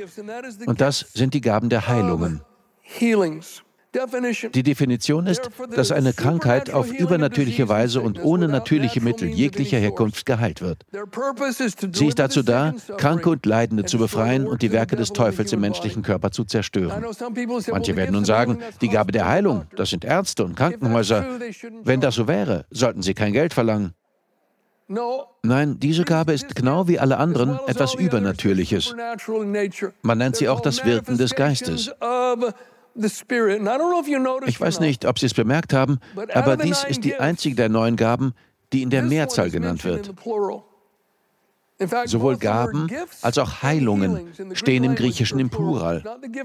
Und 0.66 0.82
das 0.82 1.00
sind 1.14 1.32
die 1.32 1.40
Gaben 1.40 1.70
der 1.70 1.88
Heilungen. 1.88 2.42
Die 4.54 4.62
Definition 4.62 5.26
ist, 5.26 5.50
dass 5.74 5.92
eine 5.92 6.12
Krankheit 6.12 6.70
auf 6.70 6.90
übernatürliche 6.90 7.68
Weise 7.68 8.00
und 8.00 8.22
ohne 8.22 8.48
natürliche 8.48 9.00
Mittel 9.00 9.28
jeglicher 9.28 9.78
Herkunft 9.78 10.24
geheilt 10.24 10.62
wird. 10.62 10.84
Sie 11.92 12.06
ist 12.06 12.18
dazu 12.18 12.42
da, 12.42 12.74
Kranke 12.96 13.30
und 13.30 13.44
Leidende 13.44 13.84
zu 13.84 13.98
befreien 13.98 14.46
und 14.46 14.62
die 14.62 14.72
Werke 14.72 14.96
des 14.96 15.12
Teufels 15.12 15.52
im 15.52 15.60
menschlichen 15.60 16.02
Körper 16.02 16.30
zu 16.30 16.44
zerstören. 16.44 17.04
Manche 17.70 17.96
werden 17.96 18.12
nun 18.12 18.24
sagen, 18.24 18.58
die 18.80 18.88
Gabe 18.88 19.12
der 19.12 19.28
Heilung, 19.28 19.66
das 19.76 19.90
sind 19.90 20.04
Ärzte 20.04 20.44
und 20.44 20.56
Krankenhäuser. 20.56 21.26
Wenn 21.84 22.00
das 22.00 22.14
so 22.14 22.26
wäre, 22.26 22.64
sollten 22.70 23.02
sie 23.02 23.14
kein 23.14 23.32
Geld 23.32 23.52
verlangen. 23.52 23.94
Nein, 25.42 25.78
diese 25.78 26.04
Gabe 26.04 26.32
ist 26.32 26.54
genau 26.54 26.88
wie 26.88 26.98
alle 26.98 27.16
anderen 27.18 27.58
etwas 27.66 27.94
Übernatürliches. 27.94 28.94
Man 30.02 30.18
nennt 30.18 30.36
sie 30.36 30.48
auch 30.48 30.60
das 30.60 30.84
Wirken 30.84 31.18
des 31.18 31.34
Geistes. 31.34 31.90
Ich 32.94 34.60
weiß 34.60 34.80
nicht, 34.80 35.06
ob 35.06 35.18
Sie 35.18 35.26
es 35.26 35.34
bemerkt 35.34 35.72
haben, 35.72 35.98
aber 36.34 36.56
dies 36.56 36.84
ist 36.84 37.04
die 37.04 37.16
einzige 37.16 37.56
der 37.56 37.68
neuen 37.68 37.96
Gaben, 37.96 38.34
die 38.72 38.82
in 38.82 38.90
der 38.90 39.02
Mehrzahl 39.02 39.50
genannt 39.50 39.84
wird. 39.84 40.12
Sowohl 42.04 42.36
Gaben 42.36 42.88
als 43.22 43.38
auch 43.38 43.62
Heilungen 43.62 44.28
stehen 44.54 44.84
im 44.84 44.94
Griechischen 44.94 45.38
im 45.40 45.50
Plural. 45.50 46.02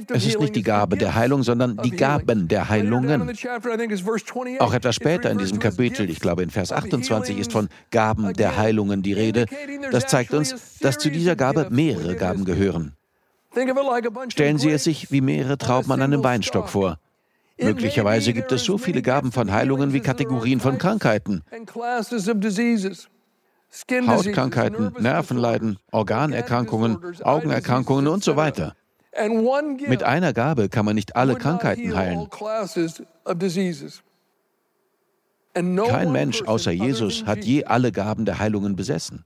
Es 0.10 0.26
ist 0.26 0.40
nicht 0.40 0.56
die 0.56 0.64
Gabe 0.64 0.98
der 0.98 1.16
Heilung, 1.16 1.44
sondern 1.44 1.78
die 1.78 1.92
Gaben 1.92 2.48
der 2.48 2.70
Heilungen. 2.70 3.32
Auch 4.60 4.74
etwas 4.74 4.96
später 4.96 5.30
in 5.30 5.38
diesem 5.38 5.60
Kapitel, 5.60 6.10
ich 6.10 6.20
glaube 6.20 6.44
in 6.44 6.50
Vers 6.50 6.72
28, 6.72 7.38
ist 7.38 7.52
von 7.52 7.70
Gaben 7.92 8.34
der 8.34 8.58
Heilungen 8.58 9.04
die 9.04 9.14
Rede. 9.14 9.46
Das 9.92 10.08
zeigt 10.08 10.34
uns, 10.34 10.80
dass 10.80 10.98
zu 10.98 11.12
dieser 11.12 11.36
Gabe 11.36 11.68
mehrere 11.70 12.16
Gaben 12.16 12.46
gehören. 12.46 12.97
Stellen 14.30 14.58
Sie 14.58 14.70
es 14.70 14.84
sich 14.84 15.12
wie 15.12 15.22
mehrere 15.22 15.58
Trauben 15.58 15.92
an 15.92 16.02
einem 16.02 16.24
Weinstock 16.24 16.70
vor. 16.70 17.00
Möglicherweise 17.60 18.34
gibt 18.34 18.52
es 18.52 18.64
so 18.64 18.78
viele 18.78 19.02
Gaben 19.02 19.32
von 19.32 19.52
Heilungen 19.52 19.94
wie 19.94 20.00
Kategorien 20.00 20.60
von 20.60 20.78
Krankheiten. 20.78 21.44
Hautkrankheiten, 23.92 24.94
Nervenleiden, 25.00 25.80
Organerkrankungen, 25.92 26.98
Augenerkrankungen 27.24 28.08
und 28.08 28.24
so 28.24 28.36
weiter. 28.36 28.76
Mit 29.88 30.04
einer 30.04 30.34
Gabe 30.34 30.70
kann 30.70 30.86
man 30.86 30.96
nicht 30.96 31.16
alle 31.16 31.36
Krankheiten 31.36 31.96
heilen. 31.96 32.30
Kein 35.90 36.12
Mensch 36.12 36.44
außer 36.44 36.72
Jesus 36.72 37.26
hat 37.26 37.44
je 37.44 37.66
alle 37.66 37.92
Gaben 37.92 38.26
der 38.26 38.38
Heilungen 38.38 38.76
besessen. 38.76 39.26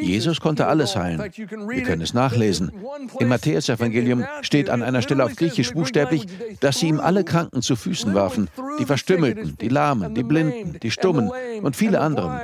Jesus 0.00 0.40
konnte 0.40 0.66
alles 0.66 0.96
heilen. 0.96 1.20
Wir 1.20 1.82
können 1.82 2.02
es 2.02 2.14
nachlesen. 2.14 2.72
Im 3.18 3.28
Matthäus-Evangelium 3.28 4.24
steht 4.42 4.70
an 4.70 4.82
einer 4.82 5.02
Stelle 5.02 5.24
auf 5.24 5.34
Griechisch 5.36 5.72
buchstäblich, 5.72 6.26
dass 6.60 6.78
sie 6.78 6.88
ihm 6.88 7.00
alle 7.00 7.24
Kranken 7.24 7.62
zu 7.62 7.76
Füßen 7.76 8.14
warfen, 8.14 8.48
die 8.78 8.84
Verstümmelten, 8.84 9.56
die 9.58 9.68
Lahmen, 9.68 10.14
die 10.14 10.22
Blinden, 10.22 10.78
die 10.80 10.90
Stummen 10.90 11.30
und 11.62 11.76
viele 11.76 12.00
andere. 12.00 12.40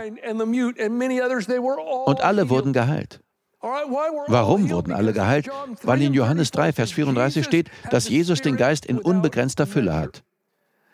Und 2.06 2.20
alle 2.20 2.50
wurden 2.50 2.72
geheilt. 2.72 3.20
Warum 3.62 4.70
wurden 4.70 4.92
alle 4.92 5.12
geheilt? 5.12 5.48
Weil 5.82 6.02
in 6.02 6.14
Johannes 6.14 6.50
3, 6.50 6.72
Vers 6.72 6.92
34 6.92 7.44
steht, 7.44 7.70
dass 7.90 8.08
Jesus 8.08 8.40
den 8.40 8.56
Geist 8.56 8.86
in 8.86 8.98
unbegrenzter 8.98 9.66
Fülle 9.66 9.94
hat. 9.94 10.22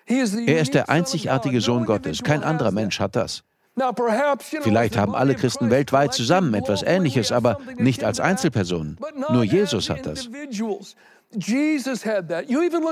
Er 0.09 0.61
ist 0.61 0.75
der 0.75 0.89
einzigartige 0.89 1.61
Sohn 1.61 1.85
Gottes. 1.85 2.23
Kein 2.23 2.45
anderer 2.45 2.73
Mensch 2.73 3.01
hat 3.01 3.17
das. 3.17 3.45
Vielleicht 4.63 4.97
haben 4.97 5.15
alle 5.15 5.35
Christen 5.35 5.71
weltweit 5.71 6.15
zusammen 6.15 6.55
etwas 6.55 6.83
Ähnliches, 6.83 7.31
aber 7.33 7.59
nicht 7.77 8.05
als 8.05 8.21
Einzelpersonen. 8.21 8.99
Nur 9.31 9.45
Jesus 9.45 9.91
hat 9.91 10.07
das. 10.07 10.29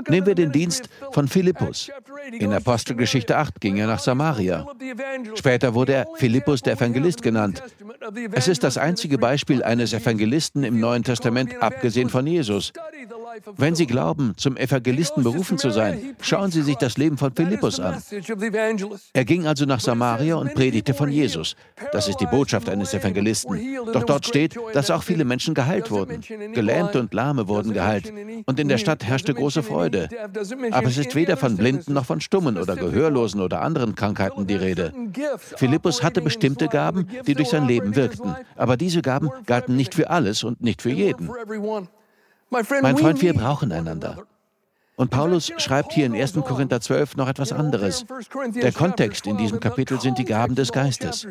Nehmen 0.09 0.27
wir 0.27 0.35
den 0.35 0.53
Dienst 0.53 0.89
von 1.13 1.29
Philippus. 1.29 1.91
In 2.33 2.53
Apostelgeschichte 2.53 3.37
8 3.37 3.61
ging 3.61 3.77
er 3.77 3.87
nach 3.87 4.01
Samaria. 4.01 4.67
Später 5.37 5.75
wurde 5.75 5.95
er 5.95 6.07
Philippus 6.17 6.61
der 6.61 6.75
Evangelist 6.75 7.23
genannt. 7.23 7.63
Es 8.33 8.49
ist 8.49 8.65
das 8.65 8.77
einzige 8.77 9.19
Beispiel 9.19 9.63
eines 9.63 9.93
Evangelisten 9.93 10.65
im 10.65 10.81
Neuen 10.81 11.05
Testament, 11.05 11.63
abgesehen 11.63 12.11
von 12.11 12.27
Jesus. 12.27 12.73
Wenn 13.57 13.75
Sie 13.75 13.87
glauben, 13.87 14.35
zum 14.37 14.57
Evangelisten 14.57 15.23
berufen 15.23 15.59
zu 15.59 15.71
sein, 15.71 16.17
schauen 16.21 16.51
Sie 16.51 16.63
sich 16.63 16.77
das 16.77 16.97
Leben 16.97 17.19
von 17.19 17.33
Philippus 17.35 17.81
an. 17.81 18.03
Er 19.13 19.25
ging 19.25 19.47
also 19.47 19.65
nach 19.65 19.81
Samaria 19.81 20.37
und 20.37 20.55
predigte 20.55 20.95
von 20.95 21.11
Jesus. 21.11 21.57
Das 21.93 22.09
ist 22.09 22.21
die 22.21 22.27
Botschaft 22.27 22.69
eines 22.69 22.95
Evangelisten. 22.95 23.59
Doch 23.93 24.05
dort 24.05 24.27
steht, 24.27 24.57
dass 24.73 24.91
auch 24.91 25.03
viele 25.03 25.25
Menschen 25.25 25.55
geheilt 25.55 25.91
wurden. 25.91 26.21
Gelähmte 26.53 27.01
und 27.01 27.13
Lahme 27.15 27.49
wurden 27.49 27.73
geheilt. 27.73 28.13
Und 28.47 28.61
in 28.61 28.69
der 28.69 28.79
Stadt 28.79 29.05
herrschte 29.05 29.35
große 29.35 29.63
Freude. 29.63 30.09
Aber 30.71 30.89
es 30.89 30.99
ist 30.99 31.15
weder 31.15 31.37
von 31.37 31.57
Blinden 31.57 31.93
noch 31.93 32.07
von 32.07 32.21
Stummen 32.21 32.59
oder 32.59 32.77
Gehörlosen 32.77 33.41
oder 33.41 33.63
anderen 33.63 33.95
Krankheiten 33.95 34.47
die 34.47 34.55
Rede. 34.55 34.93
Philippus 35.57 36.03
hatte 36.03 36.21
bestimmte 36.21 36.69
Gaben, 36.69 37.09
die 37.27 37.35
durch 37.35 37.49
sein 37.49 37.67
Leben 37.67 37.97
wirkten. 37.97 38.35
Aber 38.57 38.77
diese 38.77 39.03
Gaben 39.03 39.31
galten 39.47 39.77
nicht 39.77 39.95
für 39.95 40.11
alles 40.11 40.45
und 40.45 40.61
nicht 40.61 40.83
für 40.83 40.91
jeden. 40.91 41.31
Mein 42.83 42.97
Freund, 42.97 43.21
wir 43.21 43.35
brauchen 43.35 43.73
einander. 43.73 44.27
Und 44.97 45.11
Paulus 45.11 45.53
schreibt 45.57 45.93
hier 45.93 46.07
in 46.07 46.15
1. 46.15 46.35
Korinther 46.35 46.81
12 46.81 47.17
noch 47.17 47.29
etwas 47.29 47.53
anderes. 47.53 48.05
Der 48.55 48.71
Kontext 48.73 49.27
in 49.27 49.37
diesem 49.37 49.59
Kapitel 49.59 50.01
sind 50.01 50.19
die 50.19 50.25
Gaben 50.25 50.55
des 50.55 50.71
Geistes. 50.71 51.27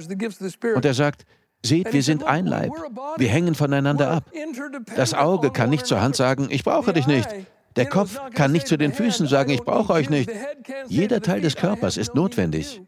Und 0.76 0.84
er 0.84 0.94
sagt, 0.94 1.26
seht, 1.66 1.94
wir 1.94 2.04
sind 2.04 2.26
ein 2.26 2.46
Leib. 2.46 2.72
Wir 3.18 3.30
hängen 3.30 3.56
voneinander 3.56 4.12
ab. 4.12 4.26
Das 4.96 5.14
Auge 5.14 5.52
kann 5.52 5.70
nicht 5.70 5.86
zur 5.86 6.02
Hand 6.02 6.18
sagen, 6.18 6.48
ich 6.50 6.64
brauche 6.64 6.92
dich 6.92 7.08
nicht. 7.08 7.30
Der 7.78 7.86
Kopf 7.88 8.20
kann 8.36 8.52
nicht 8.52 8.68
zu 8.68 8.78
den 8.78 8.94
Füßen 8.94 9.28
sagen, 9.28 9.50
ich 9.52 9.62
brauche 9.62 9.94
euch 9.94 10.10
nicht. 10.10 10.30
Jeder 10.88 11.22
Teil 11.22 11.42
des 11.42 11.56
Körpers 11.56 11.98
ist 11.98 12.16
notwendig. 12.16 12.82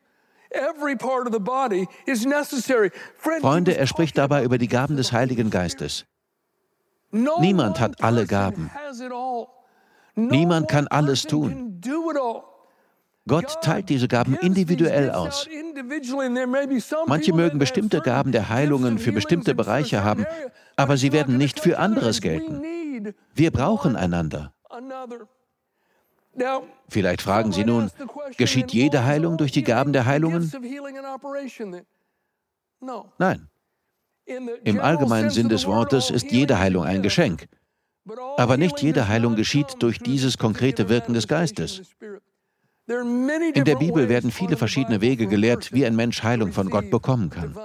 Freunde, 3.41 3.77
er 3.77 3.87
spricht 3.87 4.17
dabei 4.17 4.43
über 4.43 4.57
die 4.57 4.67
Gaben 4.67 4.97
des 4.97 5.11
Heiligen 5.11 5.49
Geistes. 5.49 6.05
Niemand 7.39 7.79
hat 7.79 8.03
alle 8.03 8.25
Gaben. 8.25 8.69
Niemand 10.15 10.67
kann 10.67 10.87
alles 10.87 11.23
tun. 11.23 11.81
Gott 13.27 13.57
teilt 13.61 13.89
diese 13.89 14.07
Gaben 14.07 14.35
individuell 14.35 15.09
aus. 15.09 15.47
Manche 17.07 17.33
mögen 17.33 17.57
bestimmte 17.57 18.01
Gaben 18.01 18.31
der 18.31 18.49
Heilungen 18.49 18.99
für 18.99 19.11
bestimmte 19.11 19.55
Bereiche 19.55 20.03
haben, 20.03 20.25
aber 20.75 20.97
sie 20.97 21.11
werden 21.11 21.37
nicht 21.37 21.59
für 21.59 21.79
anderes 21.79 22.21
gelten. 22.21 22.61
Wir 23.33 23.51
brauchen 23.51 23.95
einander. 23.95 24.53
Vielleicht 26.89 27.21
fragen 27.21 27.51
Sie 27.51 27.63
nun, 27.63 27.89
geschieht 28.37 28.73
jede 28.73 29.05
Heilung 29.05 29.37
durch 29.37 29.51
die 29.51 29.63
Gaben 29.63 29.93
der 29.93 30.05
Heilungen? 30.05 30.51
Nein. 33.17 33.49
Im 34.25 34.79
allgemeinen 34.79 35.29
Sinn 35.29 35.49
des 35.49 35.67
Wortes 35.67 36.09
ist 36.09 36.31
jede 36.31 36.59
Heilung 36.59 36.83
ein 36.83 37.03
Geschenk. 37.03 37.47
Aber 38.37 38.57
nicht 38.57 38.81
jede 38.81 39.07
Heilung 39.07 39.35
geschieht 39.35 39.75
durch 39.79 39.99
dieses 39.99 40.37
konkrete 40.37 40.89
Wirken 40.89 41.13
des 41.13 41.27
Geistes. 41.27 41.81
In 42.87 43.65
der 43.65 43.75
Bibel 43.75 44.09
werden 44.09 44.31
viele 44.31 44.57
verschiedene 44.57 45.01
Wege 45.01 45.27
gelehrt, 45.27 45.73
wie 45.73 45.85
ein 45.85 45.95
Mensch 45.95 46.21
Heilung 46.21 46.51
von 46.51 46.69
Gott 46.69 46.91
bekommen 46.91 47.29
kann. 47.29 47.55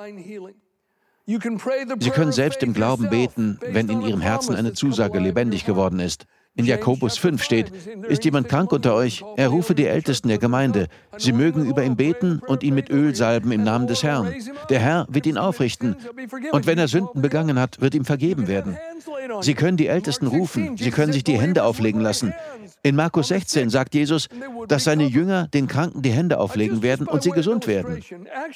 Sie 1.27 2.11
können 2.11 2.33
selbst 2.33 2.63
im 2.63 2.73
Glauben 2.73 3.11
beten, 3.11 3.59
wenn 3.61 3.89
in 3.89 4.01
Ihrem 4.01 4.21
Herzen 4.21 4.57
eine 4.57 4.73
Zusage 4.73 5.19
lebendig 5.19 5.67
geworden 5.67 6.01
ist. 6.01 6.27
In 6.57 6.67
Jakobus 6.67 7.17
5 7.17 7.43
steht, 7.43 7.73
ist 8.09 8.25
jemand 8.25 8.49
krank 8.49 8.73
unter 8.73 8.95
euch, 8.95 9.25
er 9.37 9.49
rufe 9.49 9.75
die 9.75 9.87
Ältesten 9.87 10.29
der 10.29 10.39
Gemeinde. 10.39 10.89
Sie 11.17 11.33
mögen 11.33 11.65
über 11.65 11.85
ihn 11.85 11.97
beten 11.97 12.43
und 12.47 12.63
ihn 12.63 12.75
mit 12.75 12.91
Öl 12.91 13.15
salben 13.15 13.53
im 13.53 13.63
Namen 13.63 13.87
des 13.87 14.03
Herrn. 14.03 14.35
Der 14.69 14.81
Herr 14.81 15.07
wird 15.09 15.27
ihn 15.27 15.39
aufrichten. 15.39 15.97
Und 16.53 16.67
wenn 16.67 16.79
er 16.79 16.89
Sünden 16.89 17.23
begangen 17.23 17.59
hat, 17.59 17.81
wird 17.81 17.95
ihm 17.95 18.05
vergeben 18.05 18.49
werden. 18.49 18.77
Sie 19.41 19.55
können 19.55 19.77
die 19.77 19.87
Ältesten 19.87 20.27
rufen, 20.27 20.77
sie 20.77 20.91
können 20.91 21.13
sich 21.13 21.25
die 21.25 21.39
Hände 21.39 21.65
auflegen 21.65 22.01
lassen. 22.01 22.35
In 22.83 22.97
Markus 22.97 23.29
16 23.29 23.71
sagt 23.71 23.95
Jesus, 23.95 24.29
dass 24.67 24.85
seine 24.85 25.05
Jünger 25.05 25.49
den 25.49 25.67
Kranken 25.67 26.03
die 26.03 26.13
Hände 26.13 26.39
auflegen 26.39 26.83
werden 26.83 27.07
und 27.07 27.23
sie 27.23 27.31
gesund 27.31 27.67
werden. 27.67 28.03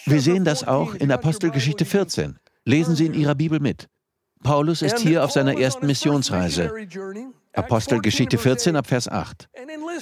Wir 0.05 0.21
sehen 0.21 0.45
das 0.45 0.67
auch 0.67 0.95
in 0.95 1.13
Apostelgeschichte 1.13 1.85
14. 1.85 2.39
Lesen 2.65 2.97
Sie 2.97 3.07
in 3.07 3.15
Ihrer 3.15 3.35
Bibel 3.35 3.61
mit. 3.61 3.89
Paulus 4.43 4.83
ist 4.83 4.99
hier 4.99 5.25
auf 5.25 5.33
seiner 5.33 5.59
ersten 5.59 5.87
Missionsreise. 5.87 6.73
Apostelgeschichte 7.54 8.38
14 8.38 8.76
ab 8.76 8.87
Vers 8.87 9.08
8. 9.08 9.49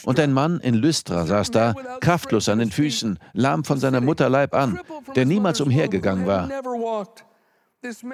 Und 0.05 0.19
ein 0.19 0.33
Mann 0.33 0.61
in 0.61 0.75
Lystra 0.75 1.27
saß 1.27 1.51
da, 1.51 1.75
kraftlos 2.01 2.49
an 2.49 2.59
den 2.59 2.71
Füßen, 2.71 3.19
lahm 3.33 3.65
von 3.65 3.79
seiner 3.79 4.01
Mutter 4.01 4.29
Leib 4.29 4.55
an, 4.55 4.81
der 5.15 5.27
niemals 5.27 5.61
umhergegangen 5.61 6.27
war. 6.27 6.49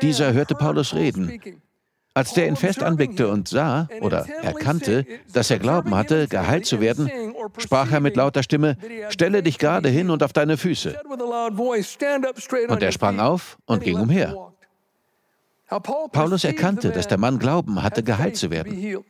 Dieser 0.03 0.33
hörte 0.33 0.55
Paulus 0.55 0.95
reden. 0.95 1.41
Als 2.15 2.33
der 2.33 2.49
ihn 2.49 2.57
fest 2.57 2.83
anblickte 2.83 3.29
und 3.29 3.47
sah 3.47 3.89
oder 4.01 4.27
erkannte, 4.43 5.07
dass 5.33 5.51
er 5.51 5.61
Glauben 5.61 5.95
hatte, 5.95 6.27
geheilt 6.27 6.67
zu 6.67 6.81
werden, 6.81 7.09
sprach 7.59 7.93
er 7.93 8.01
mit 8.01 8.17
lauter 8.17 8.43
Stimme, 8.43 8.77
Stelle 9.11 9.43
dich 9.43 9.59
gerade 9.59 9.89
hin 9.89 10.11
und 10.11 10.25
auf 10.25 10.33
deine 10.33 10.57
Füße. 10.57 11.01
Und 12.69 12.83
er 12.83 12.93
sprang 12.93 13.21
auf 13.21 13.59
und 13.67 13.85
ging 13.85 14.01
umher. 14.01 14.35
Paulus 16.13 16.45
erkannte, 16.45 16.91
dass 16.91 17.07
der 17.07 17.19
Mann 17.19 17.39
Glauben 17.39 17.83
hatte, 17.83 18.03
geheilt 18.03 18.37
zu 18.37 18.51
werden. 18.51 19.05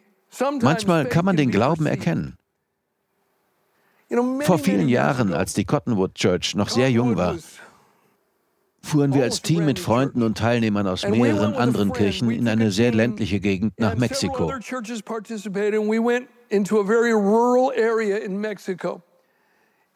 Manchmal 0.62 1.06
kann 1.06 1.24
man 1.24 1.36
den 1.36 1.50
Glauben 1.50 1.86
erkennen. 1.86 2.36
Vor 4.40 4.58
vielen 4.58 4.88
Jahren, 4.88 5.34
als 5.34 5.52
die 5.54 5.64
Cottonwood 5.64 6.14
Church 6.14 6.54
noch 6.54 6.70
sehr 6.70 6.90
jung 6.90 7.16
war, 7.16 7.36
fuhren 8.80 9.12
wir 9.12 9.22
als 9.24 9.42
Team 9.42 9.66
mit 9.66 9.78
Freunden 9.78 10.22
und 10.22 10.38
Teilnehmern 10.38 10.86
aus 10.86 11.06
mehreren 11.06 11.54
anderen 11.54 11.92
Kirchen 11.92 12.30
in 12.30 12.48
eine 12.48 12.70
sehr 12.70 12.92
ländliche 12.92 13.38
Gegend 13.40 13.78
nach 13.78 13.96
Mexiko. 13.96 14.48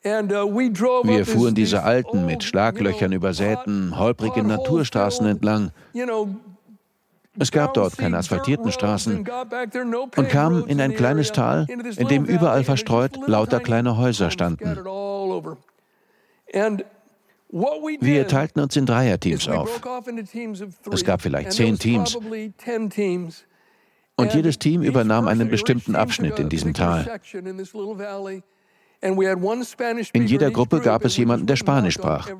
Wir 0.05 1.27
fuhren 1.27 1.55
diese 1.55 1.83
alten, 1.85 2.27
mit 2.27 2.45
Schlaglöchern 2.45 3.13
übersäten, 3.13 3.99
holprigen 3.99 4.47
Naturstraßen 4.49 5.27
entlang. 5.27 5.71
Es 7.39 7.51
gab 7.51 7.73
dort 7.75 7.97
keine 7.97 8.19
asphaltierten 8.19 8.71
Straßen 8.73 9.27
und 10.17 10.29
kamen 10.29 10.67
in 10.67 10.81
ein 10.81 10.95
kleines 10.95 11.33
Tal, 11.33 11.67
in 11.97 12.09
dem 12.09 12.25
überall 12.25 12.63
verstreut 12.63 13.17
lauter 13.27 13.61
kleine 13.61 13.97
Häuser 13.97 14.31
standen. 14.31 14.77
Wir 18.01 18.27
teilten 18.29 18.61
uns 18.61 18.77
in 18.77 18.87
Dreierteams 18.87 19.49
auf. 19.49 19.81
Es 20.91 21.05
gab 21.05 21.23
vielleicht 21.23 21.53
zehn 21.53 21.79
Teams. 21.79 22.19
Und 24.17 24.35
jedes 24.35 24.59
Team 24.59 24.83
übernahm 24.83 25.27
einen 25.27 25.49
bestimmten 25.49 25.97
Abschnitt 25.97 26.39
in 26.39 26.49
diesem 26.51 26.75
Tal. 26.75 27.19
In 30.13 30.27
jeder 30.27 30.51
Gruppe 30.51 30.81
gab 30.81 31.05
es 31.05 31.17
jemanden, 31.17 31.47
der 31.47 31.57
Spanisch 31.57 31.95
sprach. 31.95 32.31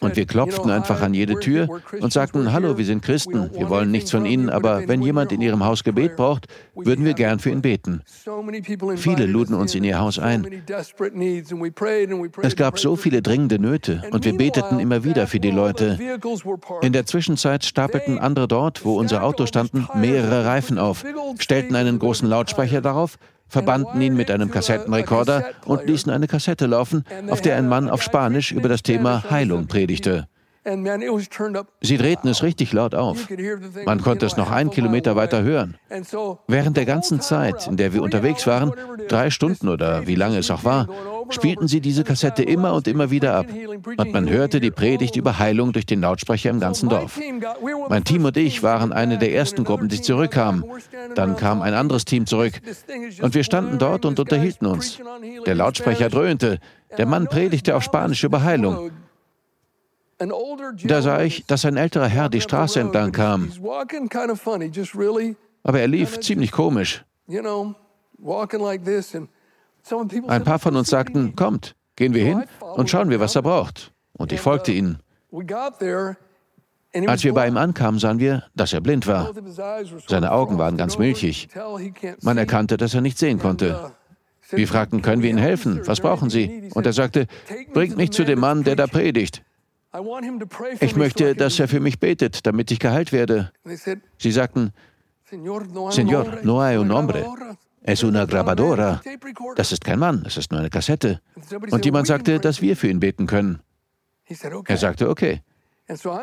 Und 0.00 0.16
wir 0.16 0.24
klopften 0.24 0.70
einfach 0.70 1.02
an 1.02 1.12
jede 1.12 1.38
Tür 1.38 1.68
und 2.00 2.12
sagten, 2.14 2.50
hallo, 2.50 2.78
wir 2.78 2.84
sind 2.86 3.02
Christen, 3.02 3.50
wir 3.52 3.68
wollen 3.68 3.90
nichts 3.90 4.10
von 4.10 4.24
Ihnen, 4.24 4.48
aber 4.48 4.88
wenn 4.88 5.02
jemand 5.02 5.32
in 5.32 5.42
Ihrem 5.42 5.62
Haus 5.62 5.84
Gebet 5.84 6.16
braucht, 6.16 6.46
würden 6.74 7.04
wir 7.04 7.12
gern 7.12 7.38
für 7.40 7.50
ihn 7.50 7.60
beten. 7.60 8.00
Viele 8.96 9.26
luden 9.26 9.54
uns 9.54 9.74
in 9.74 9.84
ihr 9.84 10.00
Haus 10.00 10.18
ein. 10.18 10.62
Es 12.42 12.56
gab 12.56 12.78
so 12.78 12.96
viele 12.96 13.20
dringende 13.20 13.58
Nöte 13.58 14.02
und 14.10 14.24
wir 14.24 14.34
beteten 14.34 14.80
immer 14.80 15.04
wieder 15.04 15.26
für 15.26 15.40
die 15.40 15.50
Leute. 15.50 15.98
In 16.80 16.94
der 16.94 17.04
Zwischenzeit 17.04 17.62
stapelten 17.62 18.18
andere 18.18 18.48
dort, 18.48 18.86
wo 18.86 18.98
unsere 18.98 19.22
Autos 19.22 19.50
standen, 19.50 19.86
mehrere 19.94 20.46
Reifen 20.46 20.78
auf, 20.78 21.04
stellten 21.38 21.76
einen 21.76 21.98
großen 21.98 22.26
Lautsprecher 22.26 22.80
darauf 22.80 23.18
verbanden 23.50 24.00
ihn 24.00 24.14
mit 24.14 24.30
einem 24.30 24.50
Kassettenrekorder 24.50 25.50
und 25.66 25.86
ließen 25.86 26.10
eine 26.10 26.26
Kassette 26.26 26.66
laufen, 26.66 27.04
auf 27.28 27.42
der 27.42 27.56
ein 27.56 27.68
Mann 27.68 27.90
auf 27.90 28.02
Spanisch 28.02 28.52
über 28.52 28.68
das 28.68 28.82
Thema 28.82 29.24
Heilung 29.30 29.66
predigte. 29.66 30.26
Sie 31.80 31.96
drehten 31.96 32.28
es 32.28 32.42
richtig 32.42 32.72
laut 32.72 32.94
auf. 32.94 33.28
Man 33.86 34.02
konnte 34.02 34.26
es 34.26 34.36
noch 34.36 34.50
einen 34.50 34.70
Kilometer 34.70 35.16
weiter 35.16 35.42
hören. 35.42 35.76
Während 36.48 36.76
der 36.76 36.84
ganzen 36.84 37.20
Zeit, 37.20 37.66
in 37.66 37.78
der 37.78 37.94
wir 37.94 38.02
unterwegs 38.02 38.46
waren, 38.46 38.72
drei 39.08 39.30
Stunden 39.30 39.68
oder 39.68 40.06
wie 40.06 40.16
lange 40.16 40.36
es 40.38 40.50
auch 40.50 40.64
war, 40.64 40.86
spielten 41.30 41.66
sie 41.66 41.80
diese 41.80 42.04
Kassette 42.04 42.42
immer 42.42 42.74
und 42.74 42.88
immer 42.88 43.10
wieder 43.10 43.36
ab. 43.36 43.46
Und 43.96 44.12
man 44.12 44.28
hörte 44.28 44.60
die 44.60 44.70
Predigt 44.70 45.16
über 45.16 45.38
Heilung 45.38 45.72
durch 45.72 45.86
den 45.86 46.02
Lautsprecher 46.02 46.50
im 46.50 46.60
ganzen 46.60 46.90
Dorf. 46.90 47.18
Mein 47.88 48.04
Team 48.04 48.24
und 48.26 48.36
ich 48.36 48.62
waren 48.62 48.92
eine 48.92 49.16
der 49.16 49.32
ersten 49.32 49.64
Gruppen, 49.64 49.88
die 49.88 50.02
zurückkamen. 50.02 50.64
Dann 51.14 51.36
kam 51.36 51.62
ein 51.62 51.72
anderes 51.72 52.04
Team 52.04 52.26
zurück. 52.26 52.60
Und 53.22 53.34
wir 53.34 53.44
standen 53.44 53.78
dort 53.78 54.04
und 54.04 54.20
unterhielten 54.20 54.66
uns. 54.66 54.98
Der 55.46 55.54
Lautsprecher 55.54 56.10
dröhnte. 56.10 56.58
Der 56.98 57.06
Mann 57.06 57.28
predigte 57.28 57.76
auf 57.76 57.82
Spanisch 57.82 58.24
über 58.24 58.42
Heilung. 58.42 58.90
Da 60.84 61.02
sah 61.02 61.22
ich, 61.22 61.46
dass 61.46 61.64
ein 61.64 61.76
älterer 61.76 62.06
Herr 62.06 62.28
die 62.28 62.40
Straße 62.40 62.80
entlang 62.80 63.12
kam. 63.12 63.50
Aber 65.62 65.80
er 65.80 65.88
lief 65.88 66.20
ziemlich 66.20 66.52
komisch. 66.52 67.04
Ein 70.28 70.44
paar 70.44 70.58
von 70.58 70.76
uns 70.76 70.90
sagten, 70.90 71.34
kommt, 71.36 71.74
gehen 71.96 72.14
wir 72.14 72.24
hin 72.24 72.44
und 72.60 72.90
schauen 72.90 73.08
wir, 73.08 73.20
was 73.20 73.34
er 73.34 73.42
braucht. 73.42 73.92
Und 74.12 74.32
ich 74.32 74.40
folgte 74.40 74.72
ihnen. 74.72 74.98
Als 77.06 77.24
wir 77.24 77.32
bei 77.32 77.46
ihm 77.46 77.56
ankamen, 77.56 78.00
sahen 78.00 78.18
wir, 78.18 78.44
dass 78.54 78.72
er 78.72 78.80
blind 78.80 79.06
war. 79.06 79.32
Seine 80.08 80.32
Augen 80.32 80.58
waren 80.58 80.76
ganz 80.76 80.98
milchig. 80.98 81.48
Man 82.20 82.36
erkannte, 82.36 82.76
dass 82.76 82.94
er 82.94 83.00
nicht 83.00 83.16
sehen 83.16 83.38
konnte. 83.38 83.92
Wir 84.50 84.66
fragten, 84.66 85.00
können 85.00 85.22
wir 85.22 85.30
Ihnen 85.30 85.38
helfen? 85.38 85.80
Was 85.86 86.00
brauchen 86.00 86.28
Sie? 86.28 86.70
Und 86.74 86.84
er 86.84 86.92
sagte, 86.92 87.26
bringt 87.72 87.96
mich 87.96 88.10
zu 88.10 88.24
dem 88.24 88.40
Mann, 88.40 88.64
der 88.64 88.74
da 88.74 88.88
predigt. 88.88 89.42
Ich 90.80 90.96
möchte, 90.96 91.34
dass 91.34 91.58
er 91.58 91.68
für 91.68 91.80
mich 91.80 91.98
betet, 91.98 92.46
damit 92.46 92.70
ich 92.70 92.78
geheilt 92.78 93.12
werde. 93.12 93.52
Sie 94.18 94.30
sagten, 94.30 94.72
Señor, 95.28 96.42
no 96.42 96.62
hay 96.62 96.76
un 96.76 96.92
hombre. 96.92 97.24
Es 97.82 98.02
una 98.02 98.26
grabadora. 98.26 99.00
Das 99.56 99.72
ist 99.72 99.84
kein 99.84 99.98
Mann, 99.98 100.22
es 100.26 100.36
ist 100.36 100.50
nur 100.52 100.60
eine 100.60 100.70
Kassette. 100.70 101.20
Und 101.70 101.84
jemand 101.84 102.06
sagte, 102.06 102.38
dass 102.38 102.60
wir 102.60 102.76
für 102.76 102.88
ihn 102.88 103.00
beten 103.00 103.26
können. 103.26 103.60
Er 104.66 104.76
sagte, 104.76 105.08
okay. 105.08 105.42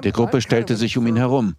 Die 0.03 0.11
Gruppe 0.11 0.41
stellte 0.41 0.75
sich 0.75 0.97
um 0.97 1.07
ihn 1.07 1.17
herum. 1.17 1.55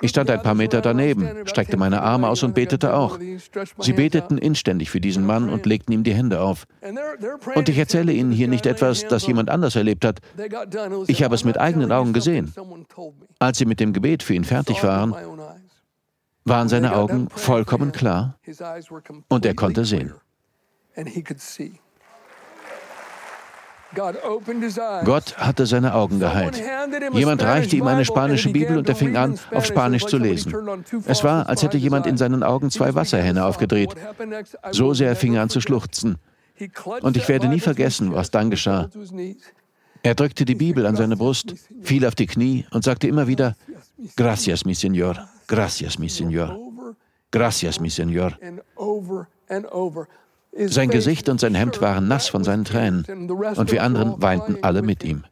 Ich 0.00 0.10
stand 0.10 0.30
ein 0.30 0.42
paar 0.42 0.54
Meter 0.54 0.80
daneben, 0.80 1.46
streckte 1.46 1.76
meine 1.76 2.02
Arme 2.02 2.28
aus 2.28 2.42
und 2.42 2.54
betete 2.54 2.94
auch. 2.94 3.18
Sie 3.78 3.92
beteten 3.92 4.38
inständig 4.38 4.90
für 4.90 5.00
diesen 5.00 5.24
Mann 5.26 5.48
und 5.48 5.66
legten 5.66 5.92
ihm 5.92 6.02
die 6.02 6.14
Hände 6.14 6.40
auf. 6.40 6.66
Und 7.54 7.68
ich 7.68 7.78
erzähle 7.78 8.12
Ihnen 8.12 8.32
hier 8.32 8.48
nicht 8.48 8.66
etwas, 8.66 9.06
das 9.06 9.26
jemand 9.26 9.50
anders 9.50 9.76
erlebt 9.76 10.04
hat. 10.04 10.20
Ich 11.06 11.22
habe 11.22 11.34
es 11.34 11.44
mit 11.44 11.58
eigenen 11.58 11.92
Augen 11.92 12.12
gesehen. 12.12 12.52
Als 13.38 13.58
sie 13.58 13.66
mit 13.66 13.80
dem 13.80 13.92
Gebet 13.92 14.22
für 14.22 14.34
ihn 14.34 14.44
fertig 14.44 14.82
waren, 14.82 15.14
waren 16.44 16.68
seine 16.68 16.94
Augen 16.96 17.28
vollkommen 17.30 17.92
klar 17.92 18.38
und 19.28 19.46
er 19.46 19.54
konnte 19.54 19.84
sehen. 19.84 20.14
Gott 23.94 25.36
hatte 25.36 25.66
seine 25.66 25.94
Augen 25.94 26.20
geheilt. 26.20 26.60
Jemand 27.12 27.42
reichte 27.42 27.76
ihm 27.76 27.86
eine 27.86 28.04
spanische 28.04 28.50
Bibel 28.50 28.78
und 28.78 28.88
er 28.88 28.96
fing 28.96 29.16
an, 29.16 29.38
auf 29.52 29.64
Spanisch 29.66 30.06
zu 30.06 30.18
lesen. 30.18 30.54
Es 31.06 31.24
war, 31.24 31.48
als 31.48 31.62
hätte 31.62 31.78
jemand 31.78 32.06
in 32.06 32.16
seinen 32.16 32.42
Augen 32.42 32.70
zwei 32.70 32.94
Wasserhähne 32.94 33.44
aufgedreht. 33.44 33.94
So 34.72 34.94
sehr 34.94 35.16
fing 35.16 35.34
er 35.34 35.42
an 35.42 35.48
zu 35.48 35.60
schluchzen. 35.60 36.16
Und 37.02 37.16
ich 37.16 37.28
werde 37.28 37.48
nie 37.48 37.60
vergessen, 37.60 38.14
was 38.14 38.30
dann 38.30 38.50
geschah. 38.50 38.88
Er 40.02 40.14
drückte 40.14 40.44
die 40.44 40.54
Bibel 40.54 40.86
an 40.86 40.96
seine 40.96 41.16
Brust, 41.16 41.54
fiel 41.82 42.06
auf 42.06 42.14
die 42.14 42.26
Knie 42.26 42.66
und 42.70 42.84
sagte 42.84 43.08
immer 43.08 43.26
wieder, 43.26 43.56
Gracias, 44.16 44.64
mi 44.64 44.74
Señor, 44.74 45.16
gracias, 45.46 45.98
mi 45.98 46.08
Señor. 46.08 46.58
Gracias, 47.30 47.80
mi 47.80 47.88
Señor. 47.88 48.38
Sein 50.56 50.90
Gesicht 50.90 51.28
und 51.28 51.40
sein 51.40 51.54
Hemd 51.54 51.80
waren 51.80 52.08
nass 52.08 52.28
von 52.28 52.44
seinen 52.44 52.64
Tränen 52.64 53.04
und 53.56 53.72
wir 53.72 53.82
anderen 53.82 54.22
weinten 54.22 54.58
alle 54.62 54.82
mit 54.82 55.02
ihm. 55.02 55.24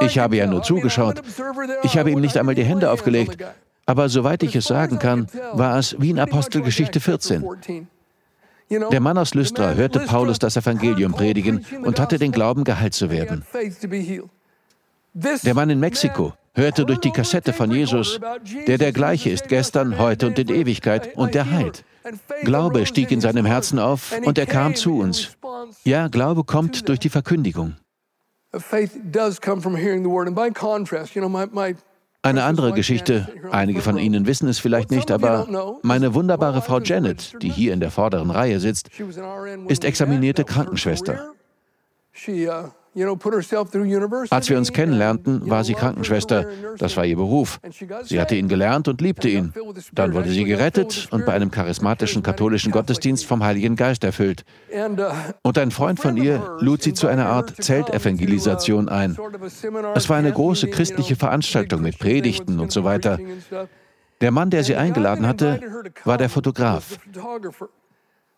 Ich 0.00 0.18
habe 0.18 0.36
ja 0.36 0.46
nur 0.46 0.62
zugeschaut. 0.62 1.22
Ich 1.82 1.96
habe 1.96 2.10
ihm 2.10 2.20
nicht 2.20 2.36
einmal 2.36 2.54
die 2.54 2.64
Hände 2.64 2.90
aufgelegt. 2.90 3.42
Aber 3.86 4.08
soweit 4.08 4.42
ich 4.42 4.54
es 4.54 4.66
sagen 4.66 4.98
kann, 4.98 5.26
war 5.52 5.78
es 5.78 5.96
wie 5.98 6.10
in 6.10 6.18
Apostelgeschichte 6.18 7.00
14. 7.00 7.88
Der 8.70 9.00
Mann 9.00 9.18
aus 9.18 9.34
Lystra 9.34 9.72
hörte 9.72 10.00
Paulus 10.00 10.38
das 10.38 10.56
Evangelium 10.56 11.12
predigen 11.12 11.64
und 11.82 11.98
hatte 11.98 12.18
den 12.18 12.30
Glauben, 12.30 12.62
geheilt 12.62 12.94
zu 12.94 13.10
werden. 13.10 13.44
Der 15.12 15.54
Mann 15.54 15.70
in 15.70 15.80
Mexiko 15.80 16.34
hörte 16.54 16.84
durch 16.84 17.00
die 17.00 17.10
Kassette 17.10 17.52
von 17.52 17.72
Jesus, 17.72 18.20
der 18.68 18.78
der 18.78 18.92
gleiche 18.92 19.30
ist 19.30 19.48
gestern, 19.48 19.98
heute 19.98 20.28
und 20.28 20.38
in 20.38 20.48
Ewigkeit, 20.48 21.16
und 21.16 21.34
der 21.34 21.50
heilt. 21.50 21.84
Glaube 22.42 22.86
stieg 22.86 23.10
in 23.10 23.20
seinem 23.20 23.44
Herzen 23.44 23.78
auf 23.78 24.12
und 24.24 24.38
er 24.38 24.46
kam 24.46 24.74
zu 24.74 24.98
uns. 24.98 25.36
Ja, 25.84 26.08
Glaube 26.08 26.44
kommt 26.44 26.88
durch 26.88 26.98
die 26.98 27.08
Verkündigung. 27.08 27.76
Eine 32.22 32.44
andere 32.44 32.72
Geschichte, 32.72 33.28
einige 33.50 33.80
von 33.80 33.96
Ihnen 33.96 34.26
wissen 34.26 34.48
es 34.48 34.58
vielleicht 34.58 34.90
nicht, 34.90 35.10
aber 35.10 35.78
meine 35.82 36.14
wunderbare 36.14 36.60
Frau 36.60 36.80
Janet, 36.80 37.40
die 37.42 37.48
hier 37.48 37.72
in 37.72 37.80
der 37.80 37.90
vorderen 37.90 38.30
Reihe 38.30 38.60
sitzt, 38.60 38.90
ist 39.68 39.84
examinierte 39.84 40.44
Krankenschwester. 40.44 41.32
Als 44.30 44.50
wir 44.50 44.58
uns 44.58 44.72
kennenlernten, 44.72 45.48
war 45.48 45.62
sie 45.62 45.74
Krankenschwester. 45.74 46.46
Das 46.78 46.96
war 46.96 47.06
ihr 47.06 47.16
Beruf. 47.16 47.60
Sie 48.04 48.20
hatte 48.20 48.34
ihn 48.34 48.48
gelernt 48.48 48.88
und 48.88 49.00
liebte 49.00 49.28
ihn. 49.28 49.52
Dann 49.92 50.12
wurde 50.12 50.30
sie 50.30 50.44
gerettet 50.44 51.08
und 51.12 51.24
bei 51.24 51.32
einem 51.32 51.52
charismatischen 51.52 52.22
katholischen 52.22 52.72
Gottesdienst 52.72 53.26
vom 53.26 53.44
Heiligen 53.44 53.76
Geist 53.76 54.02
erfüllt. 54.02 54.44
Und 55.42 55.58
ein 55.58 55.70
Freund 55.70 56.00
von 56.00 56.16
ihr 56.16 56.56
lud 56.58 56.82
sie 56.82 56.92
zu 56.92 57.06
einer 57.06 57.26
Art 57.26 57.62
Zeltevangelisation 57.62 58.88
ein. 58.88 59.16
Es 59.94 60.08
war 60.08 60.16
eine 60.16 60.32
große 60.32 60.68
christliche 60.68 61.14
Veranstaltung 61.14 61.82
mit 61.82 61.98
Predigten 61.98 62.58
und 62.58 62.72
so 62.72 62.82
weiter. 62.82 63.18
Der 64.20 64.32
Mann, 64.32 64.50
der 64.50 64.64
sie 64.64 64.76
eingeladen 64.76 65.26
hatte, 65.26 65.60
war 66.04 66.18
der 66.18 66.28
Fotograf. 66.28 66.98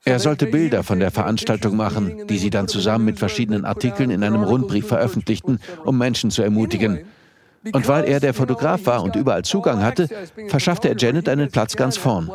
Er 0.04 0.18
sollte 0.18 0.46
Bilder 0.46 0.82
von 0.82 0.98
der 0.98 1.10
Veranstaltung 1.10 1.76
machen, 1.76 2.26
die 2.26 2.38
sie 2.38 2.50
dann 2.50 2.66
zusammen 2.66 3.04
mit 3.04 3.18
verschiedenen 3.18 3.64
Artikeln 3.64 4.10
in 4.10 4.24
einem 4.24 4.42
Rundbrief 4.42 4.88
veröffentlichten, 4.88 5.60
um 5.84 5.96
Menschen 5.96 6.30
zu 6.30 6.42
ermutigen. 6.42 7.04
Und 7.72 7.86
weil 7.86 8.04
er 8.04 8.18
der 8.18 8.34
Fotograf 8.34 8.86
war 8.86 9.04
und 9.04 9.14
überall 9.14 9.44
Zugang 9.44 9.82
hatte, 9.82 10.08
verschaffte 10.48 10.88
er 10.88 10.96
Janet 10.96 11.28
einen 11.28 11.50
Platz 11.50 11.76
ganz 11.76 11.96
vorn. 11.96 12.30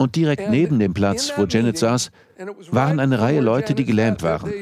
Und 0.00 0.14
direkt 0.14 0.50
neben 0.50 0.78
dem 0.78 0.94
Platz, 0.94 1.32
wo 1.36 1.44
Janet 1.44 1.78
saß, 1.78 2.10
waren 2.70 3.00
eine 3.00 3.20
Reihe 3.20 3.40
Leute, 3.40 3.74
die 3.74 3.84
gelähmt 3.84 4.22
waren. 4.22 4.52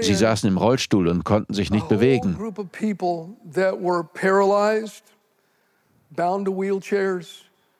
Sie 0.00 0.14
saßen 0.14 0.48
im 0.48 0.58
Rollstuhl 0.58 1.08
und 1.08 1.24
konnten 1.24 1.54
sich 1.54 1.70
nicht 1.70 1.88
bewegen. 1.88 2.36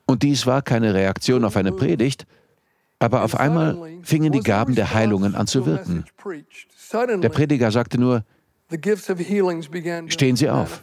Und 0.07 0.23
dies 0.23 0.47
war 0.47 0.63
keine 0.63 0.95
Reaktion 0.95 1.45
auf 1.45 1.57
eine 1.57 1.73
Predigt, 1.73 2.27
aber 2.99 3.25
auf 3.25 3.35
einmal 3.39 3.77
fingen 4.03 4.33
die 4.33 4.41
Gaben 4.41 4.75
der 4.75 4.95
Heilungen 4.95 5.35
an 5.35 5.47
zu 5.47 5.67
wirken. 5.67 6.05
Der 7.23 7.29
Prediger 7.29 7.71
sagte 7.71 7.99
nur, 7.99 8.25
stehen 10.09 10.37
Sie 10.37 10.49
auf. 10.49 10.83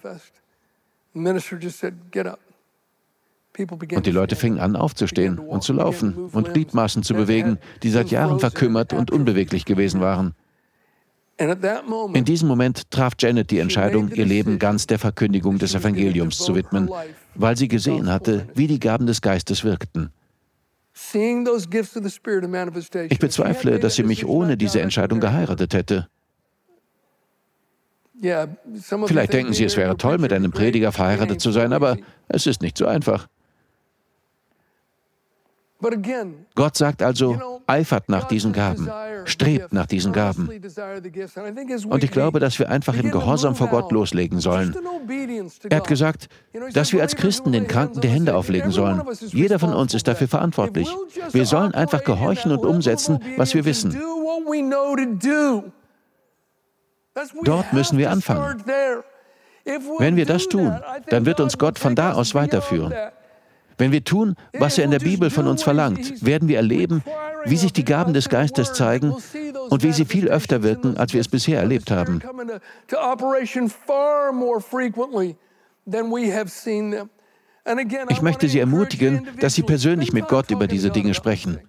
Und 3.95 4.05
die 4.05 4.11
Leute 4.11 4.35
fingen 4.35 4.59
an 4.59 4.75
aufzustehen 4.75 5.39
und 5.39 5.63
zu 5.63 5.73
laufen 5.73 6.15
und 6.15 6.53
Gliedmaßen 6.53 7.03
zu 7.03 7.13
bewegen, 7.13 7.59
die 7.83 7.89
seit 7.89 8.09
Jahren 8.09 8.39
verkümmert 8.39 8.93
und 8.93 9.11
unbeweglich 9.11 9.65
gewesen 9.65 10.01
waren. 10.01 10.35
In 11.37 12.25
diesem 12.25 12.47
Moment 12.47 12.91
traf 12.91 13.13
Janet 13.17 13.49
die 13.49 13.59
Entscheidung, 13.59 14.09
ihr 14.09 14.25
Leben 14.25 14.59
ganz 14.59 14.85
der 14.85 14.99
Verkündigung 14.99 15.57
des 15.57 15.73
Evangeliums 15.73 16.37
zu 16.37 16.55
widmen, 16.55 16.89
weil 17.33 17.57
sie 17.57 17.67
gesehen 17.67 18.09
hatte, 18.09 18.47
wie 18.53 18.67
die 18.67 18.79
Gaben 18.79 19.07
des 19.07 19.21
Geistes 19.21 19.63
wirkten. 19.63 20.11
Ich 23.09 23.19
bezweifle, 23.19 23.79
dass 23.79 23.95
sie 23.95 24.03
mich 24.03 24.27
ohne 24.27 24.57
diese 24.57 24.81
Entscheidung 24.81 25.19
geheiratet 25.19 25.73
hätte. 25.73 26.07
Vielleicht 29.07 29.33
denken 29.33 29.53
Sie, 29.53 29.65
es 29.65 29.75
wäre 29.75 29.97
toll, 29.97 30.19
mit 30.19 30.31
einem 30.31 30.51
Prediger 30.51 30.91
verheiratet 30.91 31.41
zu 31.41 31.51
sein, 31.51 31.73
aber 31.73 31.97
es 32.29 32.45
ist 32.47 32.61
nicht 32.61 32.77
so 32.77 32.85
einfach. 32.85 33.27
Gott 36.55 36.77
sagt 36.77 37.01
also, 37.01 37.52
eifert 37.67 38.09
nach 38.09 38.27
diesen 38.27 38.53
Gaben, 38.53 38.89
strebt 39.25 39.73
nach 39.73 39.85
diesen 39.85 40.11
Gaben. 40.13 40.49
Und 41.89 42.03
ich 42.03 42.11
glaube, 42.11 42.39
dass 42.39 42.59
wir 42.59 42.69
einfach 42.69 42.95
im 42.95 43.11
Gehorsam 43.11 43.55
vor 43.55 43.67
Gott 43.67 43.91
loslegen 43.91 44.39
sollen. 44.39 44.75
Er 45.69 45.77
hat 45.77 45.87
gesagt, 45.87 46.29
dass 46.73 46.93
wir 46.93 47.01
als 47.01 47.15
Christen 47.15 47.51
den 47.51 47.67
Kranken 47.67 48.01
die 48.01 48.09
Hände 48.09 48.35
auflegen 48.35 48.71
sollen. 48.71 49.01
Jeder 49.27 49.59
von 49.59 49.73
uns 49.73 49.93
ist 49.93 50.07
dafür 50.07 50.27
verantwortlich. 50.27 50.87
Wir 51.31 51.45
sollen 51.45 51.73
einfach 51.73 52.03
gehorchen 52.03 52.51
und 52.51 52.65
umsetzen, 52.65 53.19
was 53.37 53.53
wir 53.53 53.65
wissen. 53.65 53.97
Dort 57.43 57.73
müssen 57.73 57.97
wir 57.97 58.11
anfangen. 58.11 58.63
Wenn 59.97 60.15
wir 60.15 60.25
das 60.25 60.47
tun, 60.47 60.77
dann 61.07 61.25
wird 61.25 61.39
uns 61.39 61.57
Gott 61.57 61.79
von 61.79 61.95
da 61.95 62.13
aus 62.13 62.35
weiterführen. 62.35 62.93
Wenn 63.83 63.91
wir 63.91 64.05
tun, 64.05 64.37
was 64.53 64.77
er 64.77 64.85
in 64.85 64.91
der 64.91 64.99
Bibel 64.99 65.29
von 65.29 65.45
uns 65.45 65.61
verlangt, 65.61 66.25
werden 66.25 66.47
wir 66.47 66.55
erleben, 66.55 67.03
wie 67.43 67.57
sich 67.57 67.73
die 67.73 67.83
Gaben 67.83 68.13
des 68.13 68.29
Geistes 68.29 68.71
zeigen 68.71 69.13
und 69.69 69.83
wie 69.83 69.91
sie 69.91 70.05
viel 70.05 70.29
öfter 70.29 70.63
wirken, 70.63 70.95
als 70.95 71.13
wir 71.13 71.19
es 71.19 71.27
bisher 71.27 71.59
erlebt 71.59 71.91
haben. 71.91 72.21
Ich 78.09 78.21
möchte 78.21 78.47
Sie 78.47 78.59
ermutigen, 78.59 79.27
dass 79.41 79.55
Sie 79.55 79.63
persönlich 79.63 80.13
mit 80.13 80.29
Gott 80.29 80.49
über 80.49 80.67
diese 80.67 80.89
Dinge 80.89 81.13
sprechen. 81.13 81.59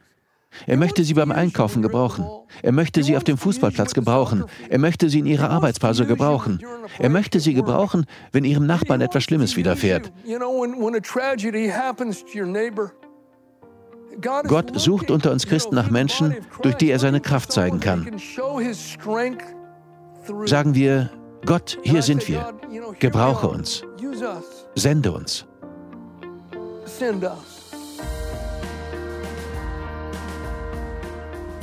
Er 0.66 0.76
möchte 0.76 1.04
sie 1.04 1.14
beim 1.14 1.32
Einkaufen 1.32 1.82
gebrauchen. 1.82 2.26
Er 2.62 2.72
möchte 2.72 3.02
sie 3.02 3.16
auf 3.16 3.24
dem 3.24 3.38
Fußballplatz 3.38 3.94
gebrauchen. 3.94 4.44
Er 4.68 4.78
möchte 4.78 5.08
sie 5.08 5.18
in 5.20 5.26
ihrer 5.26 5.50
Arbeitspause 5.50 6.06
gebrauchen. 6.06 6.60
Er 6.98 7.08
möchte 7.08 7.40
sie 7.40 7.54
gebrauchen, 7.54 8.06
wenn 8.32 8.44
ihrem 8.44 8.66
Nachbarn 8.66 9.00
etwas 9.00 9.24
Schlimmes 9.24 9.56
widerfährt. 9.56 10.12
Gott 14.46 14.80
sucht 14.80 15.10
unter 15.10 15.32
uns 15.32 15.46
Christen 15.46 15.74
nach 15.74 15.90
Menschen, 15.90 16.36
durch 16.62 16.76
die 16.76 16.90
er 16.90 16.98
seine 16.98 17.20
Kraft 17.20 17.52
zeigen 17.52 17.80
kann. 17.80 18.10
Sagen 20.46 20.74
wir, 20.74 21.10
Gott, 21.44 21.78
hier 21.82 22.02
sind 22.02 22.26
wir. 22.28 22.54
Gebrauche 22.98 23.48
uns. 23.48 23.82
Sende 24.74 25.12
uns. 25.12 25.46
Send 26.86 27.24
us. 27.24 27.53